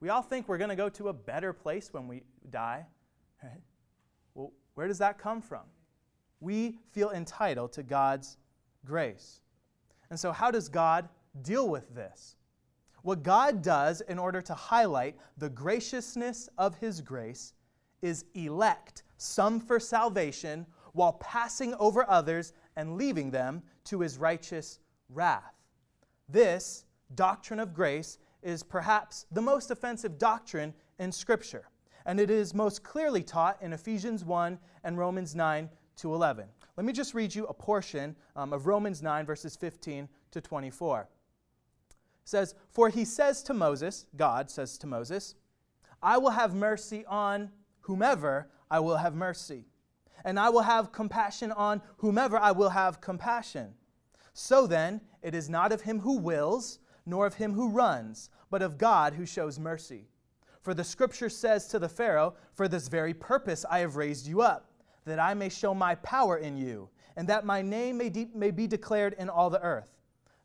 We 0.00 0.08
all 0.08 0.22
think 0.22 0.48
we're 0.48 0.58
going 0.58 0.70
to 0.70 0.76
go 0.76 0.88
to 0.90 1.08
a 1.08 1.12
better 1.12 1.52
place 1.52 1.92
when 1.92 2.06
we 2.06 2.22
die. 2.50 2.84
Right? 3.42 3.62
Well, 4.34 4.52
where 4.74 4.88
does 4.88 4.98
that 4.98 5.18
come 5.18 5.40
from? 5.40 5.62
We 6.40 6.78
feel 6.92 7.10
entitled 7.10 7.72
to 7.72 7.82
God's 7.82 8.36
grace. 8.84 9.40
And 10.10 10.20
so, 10.20 10.32
how 10.32 10.50
does 10.50 10.68
God 10.68 11.08
deal 11.42 11.68
with 11.68 11.94
this? 11.94 12.36
What 13.04 13.22
God 13.22 13.60
does 13.60 14.00
in 14.00 14.18
order 14.18 14.40
to 14.40 14.54
highlight 14.54 15.16
the 15.36 15.50
graciousness 15.50 16.48
of 16.56 16.78
His 16.78 17.02
grace 17.02 17.52
is 18.00 18.24
elect 18.32 19.02
some 19.18 19.60
for 19.60 19.78
salvation 19.78 20.64
while 20.94 21.12
passing 21.12 21.74
over 21.74 22.08
others 22.08 22.54
and 22.76 22.96
leaving 22.96 23.30
them 23.30 23.62
to 23.84 24.00
his 24.00 24.16
righteous 24.16 24.78
wrath. 25.10 25.52
This 26.30 26.86
doctrine 27.14 27.60
of 27.60 27.74
grace 27.74 28.16
is 28.42 28.62
perhaps 28.62 29.26
the 29.30 29.42
most 29.42 29.70
offensive 29.70 30.16
doctrine 30.16 30.72
in 30.98 31.12
Scripture, 31.12 31.68
and 32.06 32.18
it 32.18 32.30
is 32.30 32.54
most 32.54 32.82
clearly 32.82 33.22
taught 33.22 33.60
in 33.60 33.74
Ephesians 33.74 34.24
1 34.24 34.58
and 34.82 34.96
Romans 34.96 35.34
9 35.34 35.68
to 35.96 36.14
11. 36.14 36.46
Let 36.78 36.86
me 36.86 36.92
just 36.94 37.12
read 37.12 37.34
you 37.34 37.44
a 37.48 37.54
portion 37.54 38.16
um, 38.34 38.54
of 38.54 38.66
Romans 38.66 39.02
9, 39.02 39.26
verses 39.26 39.56
15 39.56 40.08
to 40.30 40.40
24. 40.40 41.06
Says, 42.24 42.54
For 42.70 42.88
he 42.88 43.04
says 43.04 43.42
to 43.44 43.54
Moses, 43.54 44.06
God 44.16 44.50
says 44.50 44.78
to 44.78 44.86
Moses, 44.86 45.34
I 46.02 46.18
will 46.18 46.30
have 46.30 46.54
mercy 46.54 47.04
on 47.06 47.50
whomever 47.80 48.50
I 48.70 48.80
will 48.80 48.96
have 48.96 49.14
mercy 49.14 49.66
and 50.24 50.40
I 50.40 50.48
will 50.48 50.62
have 50.62 50.92
compassion 50.92 51.52
on 51.52 51.82
whomever 51.98 52.38
I 52.38 52.52
will 52.52 52.70
have 52.70 53.00
compassion. 53.00 53.74
So 54.32 54.66
then, 54.66 55.00
it 55.22 55.34
is 55.34 55.48
not 55.48 55.70
of 55.70 55.82
him 55.82 56.00
who 56.00 56.18
wills, 56.18 56.78
nor 57.06 57.26
of 57.26 57.34
him 57.34 57.52
who 57.52 57.68
runs, 57.68 58.30
but 58.50 58.62
of 58.62 58.78
God 58.78 59.14
who 59.14 59.26
shows 59.26 59.58
mercy. 59.58 60.08
For 60.62 60.72
the 60.72 60.82
scripture 60.82 61.28
says 61.28 61.68
to 61.68 61.78
the 61.78 61.88
Pharaoh, 61.88 62.34
For 62.52 62.66
this 62.66 62.88
very 62.88 63.12
purpose 63.12 63.66
I 63.70 63.80
have 63.80 63.96
raised 63.96 64.26
you 64.26 64.40
up, 64.40 64.70
that 65.04 65.18
I 65.18 65.34
may 65.34 65.50
show 65.50 65.74
my 65.74 65.94
power 65.96 66.38
in 66.38 66.56
you, 66.56 66.88
and 67.16 67.28
that 67.28 67.44
my 67.44 67.60
name 67.60 67.98
may, 67.98 68.08
de- 68.08 68.30
may 68.34 68.50
be 68.50 68.66
declared 68.66 69.14
in 69.18 69.28
all 69.28 69.50
the 69.50 69.60
earth. 69.60 69.93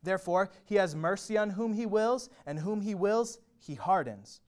Therefore, 0.03 0.49
he 0.65 0.75
has 0.75 0.95
mercy 0.95 1.37
on 1.37 1.51
whom 1.51 1.73
he 1.73 1.85
wills, 1.85 2.29
and 2.45 2.59
whom 2.59 2.81
he 2.81 2.95
wills, 2.95 3.39
he 3.59 3.75
hardens. 3.75 4.41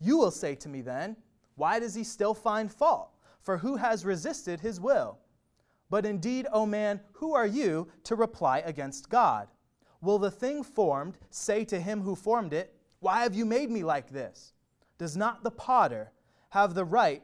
You 0.00 0.16
will 0.18 0.30
say 0.30 0.54
to 0.56 0.68
me 0.68 0.80
then, 0.80 1.16
Why 1.54 1.78
does 1.78 1.94
he 1.94 2.04
still 2.04 2.34
find 2.34 2.72
fault? 2.72 3.10
for 3.48 3.56
who 3.56 3.76
has 3.76 4.04
resisted 4.04 4.60
his 4.60 4.78
will? 4.78 5.18
But 5.88 6.04
indeed, 6.04 6.46
O 6.52 6.66
man, 6.66 7.00
who 7.12 7.34
are 7.34 7.46
you 7.46 7.88
to 8.04 8.14
reply 8.14 8.58
against 8.58 9.08
God? 9.08 9.48
Will 10.02 10.18
the 10.18 10.30
thing 10.30 10.62
formed 10.62 11.16
say 11.30 11.64
to 11.64 11.80
him 11.80 12.02
who 12.02 12.14
formed 12.14 12.52
it, 12.52 12.74
Why 13.00 13.22
have 13.22 13.34
you 13.34 13.46
made 13.46 13.70
me 13.70 13.82
like 13.84 14.10
this? 14.10 14.52
Does 14.98 15.16
not 15.16 15.44
the 15.44 15.50
potter 15.50 16.12
have 16.50 16.74
the 16.74 16.84
right, 16.84 17.22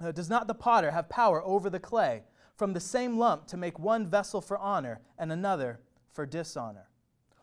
uh, 0.00 0.10
does 0.10 0.28
not 0.28 0.48
the 0.48 0.54
potter 0.54 0.90
have 0.90 1.08
power 1.08 1.40
over 1.44 1.70
the 1.70 1.78
clay, 1.78 2.24
from 2.56 2.72
the 2.72 2.80
same 2.80 3.16
lump 3.16 3.46
to 3.46 3.56
make 3.56 3.78
one 3.78 4.04
vessel 4.04 4.40
for 4.40 4.58
honor 4.58 5.00
and 5.16 5.30
another 5.30 5.78
for 6.16 6.26
dishonor? 6.26 6.88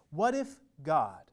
What 0.10 0.36
if 0.36 0.60
God, 0.84 1.24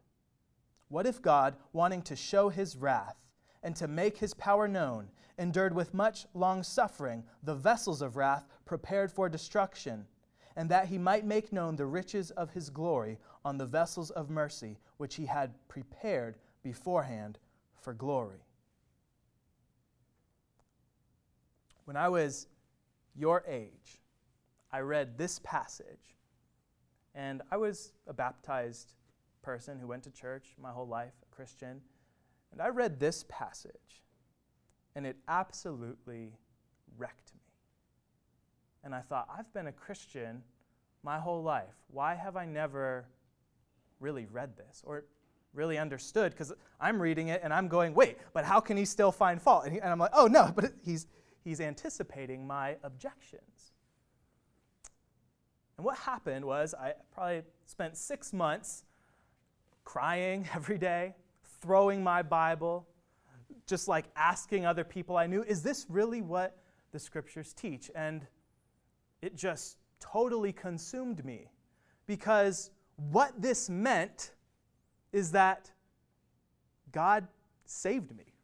what 0.88 1.06
if 1.06 1.20
God, 1.20 1.56
wanting 1.72 2.02
to 2.02 2.14
show 2.14 2.50
his 2.50 2.76
wrath 2.76 3.16
and 3.62 3.74
to 3.76 3.88
make 3.88 4.18
his 4.18 4.34
power 4.34 4.68
known, 4.68 5.08
endured 5.38 5.74
with 5.74 5.94
much 5.94 6.26
long 6.34 6.62
suffering 6.62 7.24
the 7.42 7.54
vessels 7.54 8.02
of 8.02 8.16
wrath 8.16 8.46
prepared 8.64 9.10
for 9.10 9.28
destruction, 9.28 10.06
and 10.54 10.68
that 10.68 10.86
he 10.86 10.98
might 10.98 11.24
make 11.24 11.52
known 11.52 11.76
the 11.76 11.86
riches 11.86 12.30
of 12.32 12.50
his 12.50 12.70
glory 12.70 13.18
on 13.44 13.56
the 13.56 13.66
vessels 13.66 14.10
of 14.10 14.30
mercy 14.30 14.78
which 14.98 15.14
he 15.14 15.26
had 15.26 15.54
prepared 15.68 16.36
beforehand 16.62 17.38
for 17.80 17.94
glory. 17.94 18.44
When 21.86 21.96
I 21.96 22.08
was 22.08 22.46
your 23.14 23.42
age, 23.48 24.00
I 24.70 24.80
read 24.80 25.16
this 25.16 25.40
passage, 25.42 26.16
and 27.14 27.42
I 27.50 27.56
was 27.56 27.92
a 28.06 28.12
baptized 28.12 28.94
person 29.42 29.78
who 29.78 29.86
went 29.86 30.02
to 30.04 30.10
church 30.10 30.54
my 30.60 30.70
whole 30.70 30.86
life, 30.86 31.14
a 31.22 31.34
Christian, 31.34 31.80
and 32.52 32.60
I 32.60 32.68
read 32.68 33.00
this 33.00 33.24
passage 33.28 34.02
and 34.94 35.06
it 35.06 35.16
absolutely 35.28 36.32
wrecked 36.98 37.32
me. 37.34 37.40
And 38.82 38.94
I 38.94 39.00
thought, 39.00 39.28
I've 39.36 39.52
been 39.52 39.66
a 39.66 39.72
Christian 39.72 40.42
my 41.02 41.18
whole 41.18 41.42
life. 41.42 41.74
Why 41.88 42.14
have 42.14 42.36
I 42.36 42.44
never 42.44 43.06
really 44.00 44.26
read 44.30 44.56
this 44.56 44.82
or 44.84 45.04
really 45.54 45.78
understood? 45.78 46.32
Because 46.32 46.52
I'm 46.80 47.00
reading 47.00 47.28
it 47.28 47.40
and 47.44 47.52
I'm 47.52 47.68
going, 47.68 47.94
wait, 47.94 48.18
but 48.32 48.44
how 48.44 48.60
can 48.60 48.76
he 48.76 48.84
still 48.84 49.12
find 49.12 49.40
fault? 49.40 49.64
And, 49.64 49.74
he, 49.74 49.80
and 49.80 49.90
I'm 49.90 49.98
like, 49.98 50.12
oh, 50.14 50.26
no, 50.26 50.52
but 50.54 50.72
he's, 50.84 51.06
he's 51.44 51.60
anticipating 51.60 52.46
my 52.46 52.76
objections. 52.82 53.69
And 55.80 55.86
what 55.86 55.96
happened 55.96 56.44
was 56.44 56.74
I 56.74 56.92
probably 57.10 57.40
spent 57.64 57.96
six 57.96 58.34
months 58.34 58.84
crying 59.82 60.46
every 60.54 60.76
day, 60.76 61.14
throwing 61.62 62.04
my 62.04 62.20
Bible, 62.20 62.86
just 63.66 63.88
like 63.88 64.04
asking 64.14 64.66
other 64.66 64.84
people 64.84 65.16
I 65.16 65.26
knew, 65.26 65.42
is 65.42 65.62
this 65.62 65.86
really 65.88 66.20
what 66.20 66.58
the 66.92 66.98
scriptures 66.98 67.54
teach? 67.54 67.90
And 67.94 68.26
it 69.22 69.34
just 69.34 69.78
totally 70.00 70.52
consumed 70.52 71.24
me 71.24 71.48
because 72.06 72.72
what 72.96 73.40
this 73.40 73.70
meant 73.70 74.32
is 75.14 75.32
that 75.32 75.70
God 76.92 77.26
saved 77.64 78.14
me 78.14 78.34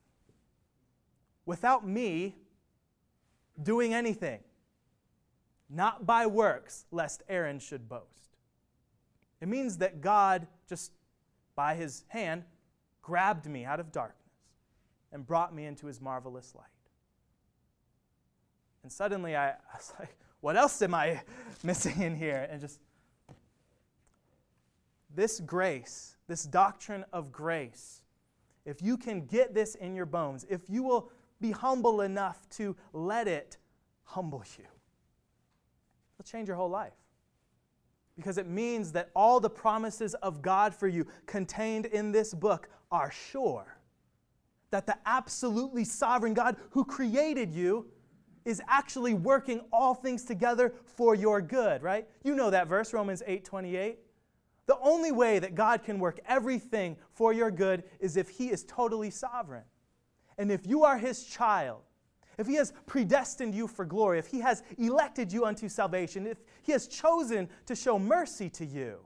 without 1.44 1.86
me 1.86 2.34
doing 3.62 3.92
anything, 3.92 4.40
not 5.68 6.06
by 6.06 6.26
works, 6.26 6.86
lest 6.90 7.22
Aaron 7.28 7.58
should 7.58 7.88
boast. 7.88 8.36
It 9.40 9.48
means 9.48 9.78
that 9.78 10.00
God 10.00 10.46
just 10.68 10.92
by 11.54 11.74
his 11.74 12.04
hand 12.08 12.44
grabbed 13.02 13.46
me 13.46 13.64
out 13.64 13.80
of 13.80 13.92
darkness 13.92 14.22
and 15.12 15.26
brought 15.26 15.54
me 15.54 15.64
into 15.64 15.86
his 15.86 16.00
marvelous 16.00 16.54
light. 16.54 16.64
And 18.82 18.92
suddenly 18.92 19.36
I, 19.36 19.50
I 19.50 19.54
was 19.76 19.92
like, 19.98 20.16
what 20.40 20.56
else 20.56 20.80
am 20.82 20.94
I 20.94 21.22
missing 21.62 22.00
in 22.02 22.14
here? 22.14 22.46
And 22.50 22.60
just 22.60 22.80
this 25.14 25.40
grace, 25.40 26.16
this 26.28 26.44
doctrine 26.44 27.04
of 27.12 27.32
grace, 27.32 28.02
if 28.64 28.82
you 28.82 28.96
can 28.96 29.26
get 29.26 29.54
this 29.54 29.74
in 29.76 29.94
your 29.94 30.06
bones, 30.06 30.44
if 30.48 30.68
you 30.68 30.82
will 30.82 31.10
be 31.40 31.50
humble 31.52 32.00
enough 32.00 32.48
to 32.50 32.76
let 32.92 33.28
it 33.28 33.56
humble 34.04 34.44
you, 34.58 34.64
it'll 36.18 36.28
change 36.28 36.48
your 36.48 36.56
whole 36.56 36.70
life. 36.70 36.92
Because 38.16 38.38
it 38.38 38.46
means 38.46 38.92
that 38.92 39.10
all 39.14 39.40
the 39.40 39.50
promises 39.50 40.14
of 40.14 40.40
God 40.40 40.74
for 40.74 40.88
you 40.88 41.06
contained 41.26 41.86
in 41.86 42.12
this 42.12 42.32
book 42.32 42.68
are 42.90 43.10
sure 43.10 43.78
that 44.70 44.86
the 44.86 44.96
absolutely 45.06 45.84
sovereign 45.84 46.34
God 46.34 46.56
who 46.70 46.84
created 46.84 47.54
you 47.54 47.86
is 48.44 48.62
actually 48.68 49.12
working 49.12 49.60
all 49.72 49.94
things 49.94 50.24
together 50.24 50.72
for 50.84 51.14
your 51.14 51.42
good, 51.42 51.82
right? 51.82 52.06
You 52.22 52.34
know 52.34 52.50
that 52.50 52.68
verse, 52.68 52.92
Romans 52.92 53.22
8 53.26 53.44
28. 53.44 53.98
The 54.66 54.78
only 54.80 55.12
way 55.12 55.38
that 55.38 55.54
God 55.54 55.84
can 55.84 55.98
work 55.98 56.20
everything 56.26 56.96
for 57.12 57.32
your 57.32 57.50
good 57.50 57.84
is 58.00 58.16
if 58.16 58.28
He 58.28 58.50
is 58.50 58.64
totally 58.64 59.10
sovereign. 59.10 59.64
And 60.38 60.50
if 60.50 60.66
you 60.66 60.84
are 60.84 60.98
His 60.98 61.24
child, 61.24 61.82
if 62.38 62.46
He 62.46 62.54
has 62.54 62.72
predestined 62.86 63.54
you 63.54 63.66
for 63.66 63.84
glory, 63.84 64.18
if 64.18 64.26
He 64.26 64.40
has 64.40 64.62
elected 64.78 65.32
you 65.32 65.44
unto 65.44 65.68
salvation, 65.68 66.26
if 66.26 66.38
He 66.62 66.72
has 66.72 66.86
chosen 66.86 67.48
to 67.66 67.74
show 67.74 67.98
mercy 67.98 68.50
to 68.50 68.64
you, 68.64 68.98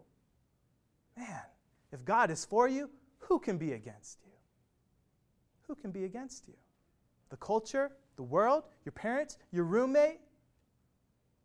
man, 1.16 1.42
if 1.92 2.04
God 2.04 2.30
is 2.30 2.44
for 2.44 2.68
you, 2.68 2.90
who 3.18 3.38
can 3.38 3.58
be 3.58 3.72
against 3.72 4.18
you? 4.24 4.32
Who 5.68 5.74
can 5.74 5.92
be 5.92 6.04
against 6.04 6.48
you? 6.48 6.54
The 7.28 7.36
culture, 7.36 7.92
the 8.16 8.22
world, 8.22 8.64
your 8.84 8.92
parents, 8.92 9.38
your 9.52 9.64
roommate, 9.64 10.20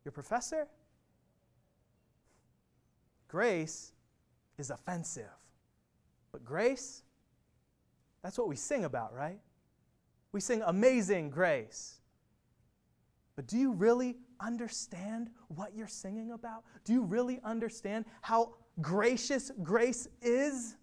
your 0.03 0.11
professor? 0.11 0.67
Grace 3.27 3.91
is 4.57 4.69
offensive. 4.69 5.29
But 6.31 6.43
grace, 6.43 7.03
that's 8.23 8.37
what 8.37 8.47
we 8.47 8.55
sing 8.55 8.85
about, 8.85 9.13
right? 9.13 9.39
We 10.35 10.41
sing 10.41 10.61
amazing 10.65 11.29
grace. 11.29 12.01
But 13.37 13.47
do 13.47 13.57
you 13.57 13.71
really 13.71 14.17
understand 14.41 15.29
what 15.47 15.73
you're 15.73 15.87
singing 15.87 16.31
about? 16.31 16.65
Do 16.83 16.91
you 16.91 17.03
really 17.03 17.39
understand 17.41 18.03
how 18.19 18.55
gracious 18.81 19.49
grace 19.63 20.09
is? 20.21 20.75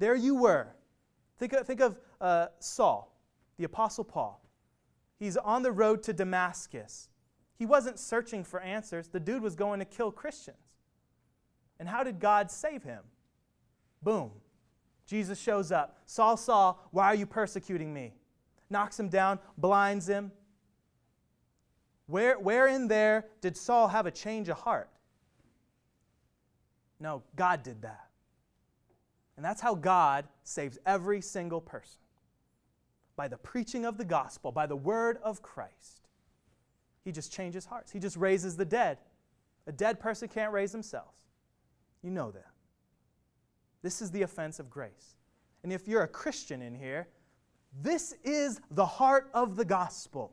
There 0.00 0.16
you 0.16 0.34
were. 0.34 0.74
Think 1.38 1.52
of, 1.52 1.64
think 1.64 1.80
of 1.80 1.96
uh, 2.20 2.48
Saul, 2.58 3.16
the 3.56 3.62
Apostle 3.62 4.02
Paul. 4.02 4.44
He's 5.20 5.36
on 5.36 5.62
the 5.62 5.70
road 5.70 6.02
to 6.02 6.12
Damascus. 6.12 7.08
He 7.56 7.66
wasn't 7.66 8.00
searching 8.00 8.42
for 8.42 8.58
answers, 8.58 9.06
the 9.06 9.20
dude 9.20 9.42
was 9.42 9.54
going 9.54 9.78
to 9.78 9.86
kill 9.86 10.10
Christians. 10.10 10.56
And 11.78 11.88
how 11.88 12.02
did 12.02 12.18
God 12.18 12.50
save 12.50 12.82
him? 12.82 13.04
Boom. 14.02 14.32
Jesus 15.06 15.38
shows 15.38 15.72
up. 15.72 15.98
Saul, 16.06 16.36
Saul, 16.36 16.88
why 16.90 17.06
are 17.06 17.14
you 17.14 17.26
persecuting 17.26 17.92
me? 17.92 18.14
Knocks 18.70 18.98
him 18.98 19.08
down, 19.08 19.38
blinds 19.58 20.08
him. 20.08 20.32
Where, 22.06 22.38
where 22.38 22.66
in 22.66 22.88
there 22.88 23.26
did 23.40 23.56
Saul 23.56 23.88
have 23.88 24.06
a 24.06 24.10
change 24.10 24.48
of 24.48 24.58
heart? 24.58 24.88
No, 27.00 27.22
God 27.36 27.62
did 27.62 27.82
that. 27.82 28.06
And 29.36 29.44
that's 29.44 29.60
how 29.60 29.74
God 29.74 30.26
saves 30.44 30.78
every 30.86 31.20
single 31.20 31.60
person 31.60 31.98
by 33.16 33.28
the 33.28 33.36
preaching 33.36 33.84
of 33.84 33.98
the 33.98 34.04
gospel, 34.04 34.52
by 34.52 34.66
the 34.66 34.76
word 34.76 35.18
of 35.22 35.42
Christ. 35.42 36.06
He 37.04 37.12
just 37.12 37.32
changes 37.32 37.66
hearts, 37.66 37.90
He 37.90 37.98
just 37.98 38.16
raises 38.16 38.56
the 38.56 38.64
dead. 38.64 38.98
A 39.66 39.72
dead 39.72 40.00
person 40.00 40.28
can't 40.28 40.52
raise 40.52 40.72
themselves. 40.72 41.18
You 42.02 42.10
know 42.10 42.30
that. 42.32 42.51
This 43.82 44.00
is 44.00 44.10
the 44.10 44.22
offense 44.22 44.58
of 44.58 44.70
grace. 44.70 45.16
And 45.62 45.72
if 45.72 45.86
you're 45.86 46.02
a 46.02 46.08
Christian 46.08 46.62
in 46.62 46.74
here, 46.74 47.08
this 47.80 48.14
is 48.24 48.60
the 48.70 48.86
heart 48.86 49.30
of 49.34 49.56
the 49.56 49.64
gospel. 49.64 50.32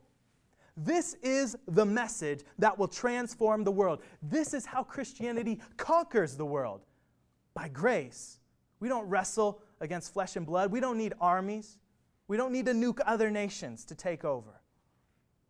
This 0.76 1.14
is 1.22 1.56
the 1.66 1.84
message 1.84 2.42
that 2.58 2.78
will 2.78 2.88
transform 2.88 3.64
the 3.64 3.70
world. 3.70 4.02
This 4.22 4.54
is 4.54 4.64
how 4.64 4.82
Christianity 4.82 5.60
conquers 5.76 6.36
the 6.36 6.46
world 6.46 6.82
by 7.54 7.68
grace. 7.68 8.38
We 8.78 8.88
don't 8.88 9.08
wrestle 9.08 9.62
against 9.80 10.12
flesh 10.12 10.36
and 10.36 10.46
blood. 10.46 10.70
We 10.70 10.80
don't 10.80 10.96
need 10.96 11.12
armies. 11.20 11.78
We 12.28 12.36
don't 12.36 12.52
need 12.52 12.66
to 12.66 12.72
nuke 12.72 13.00
other 13.04 13.30
nations 13.30 13.84
to 13.86 13.94
take 13.94 14.24
over. 14.24 14.60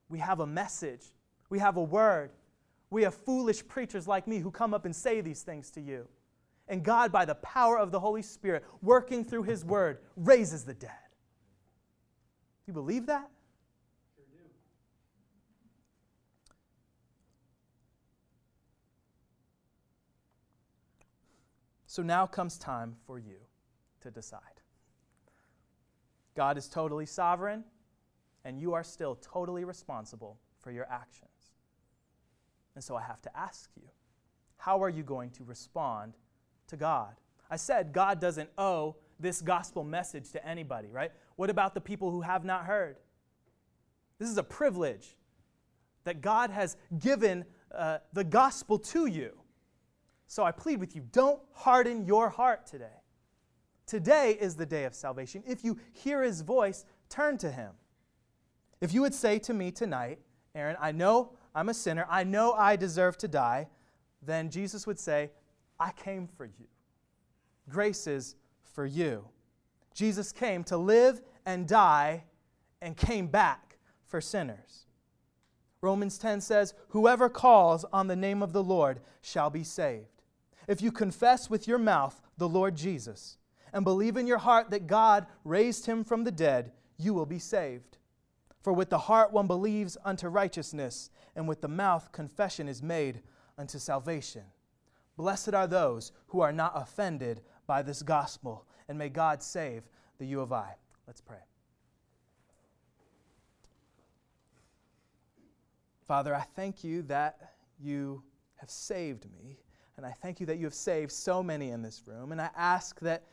We 0.08 0.18
have 0.18 0.40
a 0.40 0.46
message, 0.46 1.04
we 1.50 1.58
have 1.58 1.76
a 1.76 1.82
word, 1.82 2.30
we 2.88 3.02
have 3.02 3.14
foolish 3.14 3.66
preachers 3.68 4.08
like 4.08 4.26
me 4.26 4.38
who 4.38 4.50
come 4.50 4.74
up 4.74 4.84
and 4.84 4.96
say 4.96 5.20
these 5.20 5.42
things 5.42 5.70
to 5.72 5.80
you. 5.80 6.08
And 6.70 6.84
God, 6.84 7.10
by 7.10 7.24
the 7.24 7.34
power 7.34 7.76
of 7.76 7.90
the 7.90 7.98
Holy 7.98 8.22
Spirit, 8.22 8.64
working 8.80 9.24
through 9.24 9.42
His 9.42 9.64
Word, 9.64 9.98
raises 10.16 10.64
the 10.64 10.72
dead. 10.72 10.90
Do 12.64 12.68
you 12.68 12.72
believe 12.72 13.06
that? 13.06 13.28
So 21.86 22.04
now 22.04 22.24
comes 22.24 22.56
time 22.56 22.94
for 23.04 23.18
you 23.18 23.38
to 24.02 24.12
decide. 24.12 24.40
God 26.36 26.56
is 26.56 26.68
totally 26.68 27.04
sovereign, 27.04 27.64
and 28.44 28.60
you 28.60 28.74
are 28.74 28.84
still 28.84 29.16
totally 29.16 29.64
responsible 29.64 30.38
for 30.60 30.70
your 30.70 30.86
actions. 30.88 31.50
And 32.76 32.84
so 32.84 32.94
I 32.94 33.02
have 33.02 33.20
to 33.22 33.36
ask 33.36 33.70
you 33.74 33.88
how 34.56 34.80
are 34.84 34.88
you 34.88 35.02
going 35.02 35.30
to 35.30 35.42
respond 35.42 36.14
to 36.70 36.76
God? 36.76 37.14
I 37.50 37.56
said 37.56 37.92
God 37.92 38.20
doesn't 38.20 38.50
owe 38.58 38.96
this 39.18 39.42
gospel 39.42 39.84
message 39.84 40.30
to 40.32 40.46
anybody, 40.46 40.88
right? 40.90 41.12
What 41.36 41.50
about 41.50 41.74
the 41.74 41.80
people 41.80 42.10
who 42.10 42.22
have 42.22 42.44
not 42.44 42.64
heard? 42.64 42.96
This 44.18 44.28
is 44.28 44.38
a 44.38 44.42
privilege 44.42 45.16
that 46.04 46.20
God 46.20 46.50
has 46.50 46.76
given 46.98 47.44
uh, 47.74 47.98
the 48.12 48.24
gospel 48.24 48.78
to 48.78 49.06
you. 49.06 49.32
So 50.26 50.44
I 50.44 50.52
plead 50.52 50.80
with 50.80 50.94
you 50.94 51.02
don't 51.12 51.40
harden 51.52 52.06
your 52.06 52.28
heart 52.28 52.66
today. 52.66 52.86
Today 53.86 54.38
is 54.40 54.54
the 54.54 54.66
day 54.66 54.84
of 54.84 54.94
salvation. 54.94 55.42
If 55.46 55.64
you 55.64 55.78
hear 55.92 56.22
his 56.22 56.42
voice, 56.42 56.84
turn 57.08 57.36
to 57.38 57.50
him. 57.50 57.72
If 58.80 58.94
you 58.94 59.00
would 59.00 59.14
say 59.14 59.38
to 59.40 59.52
me 59.52 59.72
tonight, 59.72 60.20
Aaron, 60.54 60.76
I 60.80 60.92
know 60.92 61.32
I'm 61.54 61.68
a 61.68 61.74
sinner. 61.74 62.06
I 62.08 62.24
know 62.24 62.52
I 62.52 62.76
deserve 62.76 63.18
to 63.18 63.28
die. 63.28 63.68
Then 64.22 64.50
Jesus 64.50 64.86
would 64.86 64.98
say, 64.98 65.30
I 65.80 65.92
came 65.92 66.28
for 66.28 66.44
you. 66.44 66.66
Grace 67.68 68.06
is 68.06 68.36
for 68.62 68.84
you. 68.84 69.24
Jesus 69.94 70.30
came 70.30 70.62
to 70.64 70.76
live 70.76 71.22
and 71.46 71.66
die 71.66 72.24
and 72.82 72.96
came 72.96 73.26
back 73.26 73.78
for 74.04 74.20
sinners. 74.20 74.86
Romans 75.80 76.18
10 76.18 76.42
says, 76.42 76.74
Whoever 76.88 77.28
calls 77.28 77.84
on 77.92 78.06
the 78.06 78.16
name 78.16 78.42
of 78.42 78.52
the 78.52 78.62
Lord 78.62 79.00
shall 79.22 79.48
be 79.48 79.64
saved. 79.64 80.22
If 80.68 80.82
you 80.82 80.92
confess 80.92 81.48
with 81.48 81.66
your 81.66 81.78
mouth 81.78 82.20
the 82.36 82.48
Lord 82.48 82.76
Jesus 82.76 83.38
and 83.72 83.84
believe 83.84 84.16
in 84.16 84.26
your 84.26 84.38
heart 84.38 84.70
that 84.70 84.86
God 84.86 85.26
raised 85.44 85.86
him 85.86 86.04
from 86.04 86.24
the 86.24 86.30
dead, 86.30 86.72
you 86.98 87.14
will 87.14 87.26
be 87.26 87.38
saved. 87.38 87.96
For 88.62 88.72
with 88.72 88.90
the 88.90 88.98
heart 88.98 89.32
one 89.32 89.46
believes 89.46 89.96
unto 90.04 90.28
righteousness, 90.28 91.10
and 91.34 91.48
with 91.48 91.62
the 91.62 91.68
mouth 91.68 92.12
confession 92.12 92.68
is 92.68 92.82
made 92.82 93.22
unto 93.56 93.78
salvation. 93.78 94.42
Blessed 95.20 95.52
are 95.52 95.66
those 95.66 96.12
who 96.28 96.40
are 96.40 96.50
not 96.50 96.72
offended 96.74 97.42
by 97.66 97.82
this 97.82 98.00
gospel, 98.00 98.64
and 98.88 98.96
may 98.96 99.10
God 99.10 99.42
save 99.42 99.82
the 100.16 100.24
U 100.24 100.40
of 100.40 100.50
I. 100.50 100.76
Let's 101.06 101.20
pray. 101.20 101.44
Father, 106.06 106.34
I 106.34 106.40
thank 106.40 106.82
you 106.82 107.02
that 107.02 107.52
you 107.78 108.22
have 108.56 108.70
saved 108.70 109.26
me, 109.30 109.58
and 109.98 110.06
I 110.06 110.12
thank 110.12 110.40
you 110.40 110.46
that 110.46 110.56
you 110.56 110.64
have 110.64 110.72
saved 110.72 111.12
so 111.12 111.42
many 111.42 111.68
in 111.68 111.82
this 111.82 112.04
room, 112.06 112.32
and 112.32 112.40
I 112.40 112.48
ask 112.56 112.98
that 113.00 113.24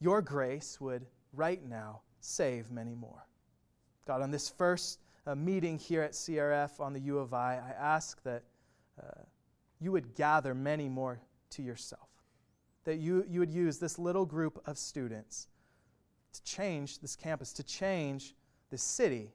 your 0.00 0.20
grace 0.22 0.80
would 0.80 1.06
right 1.32 1.64
now 1.64 2.00
save 2.18 2.72
many 2.72 2.96
more. 2.96 3.24
God, 4.04 4.20
on 4.20 4.32
this 4.32 4.48
first 4.48 4.98
uh, 5.28 5.36
meeting 5.36 5.78
here 5.78 6.02
at 6.02 6.10
CRF 6.10 6.80
on 6.80 6.92
the 6.92 7.00
U 7.02 7.18
of 7.18 7.32
I, 7.32 7.54
I 7.54 7.70
ask 7.80 8.20
that 8.24 8.42
uh, 9.00 9.22
you 9.80 9.92
would 9.92 10.14
gather 10.14 10.54
many 10.54 10.88
more 10.88 11.20
to 11.50 11.62
yourself, 11.62 12.08
that 12.84 12.96
you, 12.96 13.24
you 13.28 13.40
would 13.40 13.50
use 13.50 13.78
this 13.78 13.98
little 13.98 14.26
group 14.26 14.62
of 14.66 14.78
students 14.78 15.48
to 16.32 16.42
change 16.44 17.00
this 17.00 17.16
campus, 17.16 17.52
to 17.54 17.62
change 17.62 18.34
this 18.70 18.82
city, 18.82 19.32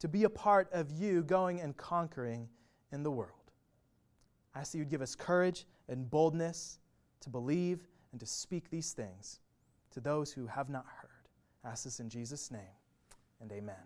to 0.00 0.08
be 0.08 0.24
a 0.24 0.30
part 0.30 0.68
of 0.72 0.90
you 0.90 1.22
going 1.22 1.60
and 1.60 1.76
conquering 1.76 2.48
in 2.92 3.02
the 3.02 3.10
world. 3.10 3.32
I 4.54 4.60
ask 4.60 4.72
that 4.72 4.78
you'd 4.78 4.90
give 4.90 5.02
us 5.02 5.14
courage 5.14 5.66
and 5.88 6.10
boldness 6.10 6.78
to 7.20 7.30
believe 7.30 7.86
and 8.12 8.20
to 8.20 8.26
speak 8.26 8.70
these 8.70 8.92
things 8.92 9.40
to 9.92 10.00
those 10.00 10.32
who 10.32 10.46
have 10.46 10.68
not 10.68 10.84
heard. 11.00 11.28
I 11.64 11.70
ask 11.70 11.84
this 11.84 12.00
in 12.00 12.08
Jesus' 12.08 12.50
name, 12.50 12.60
and 13.40 13.50
amen. 13.52 13.76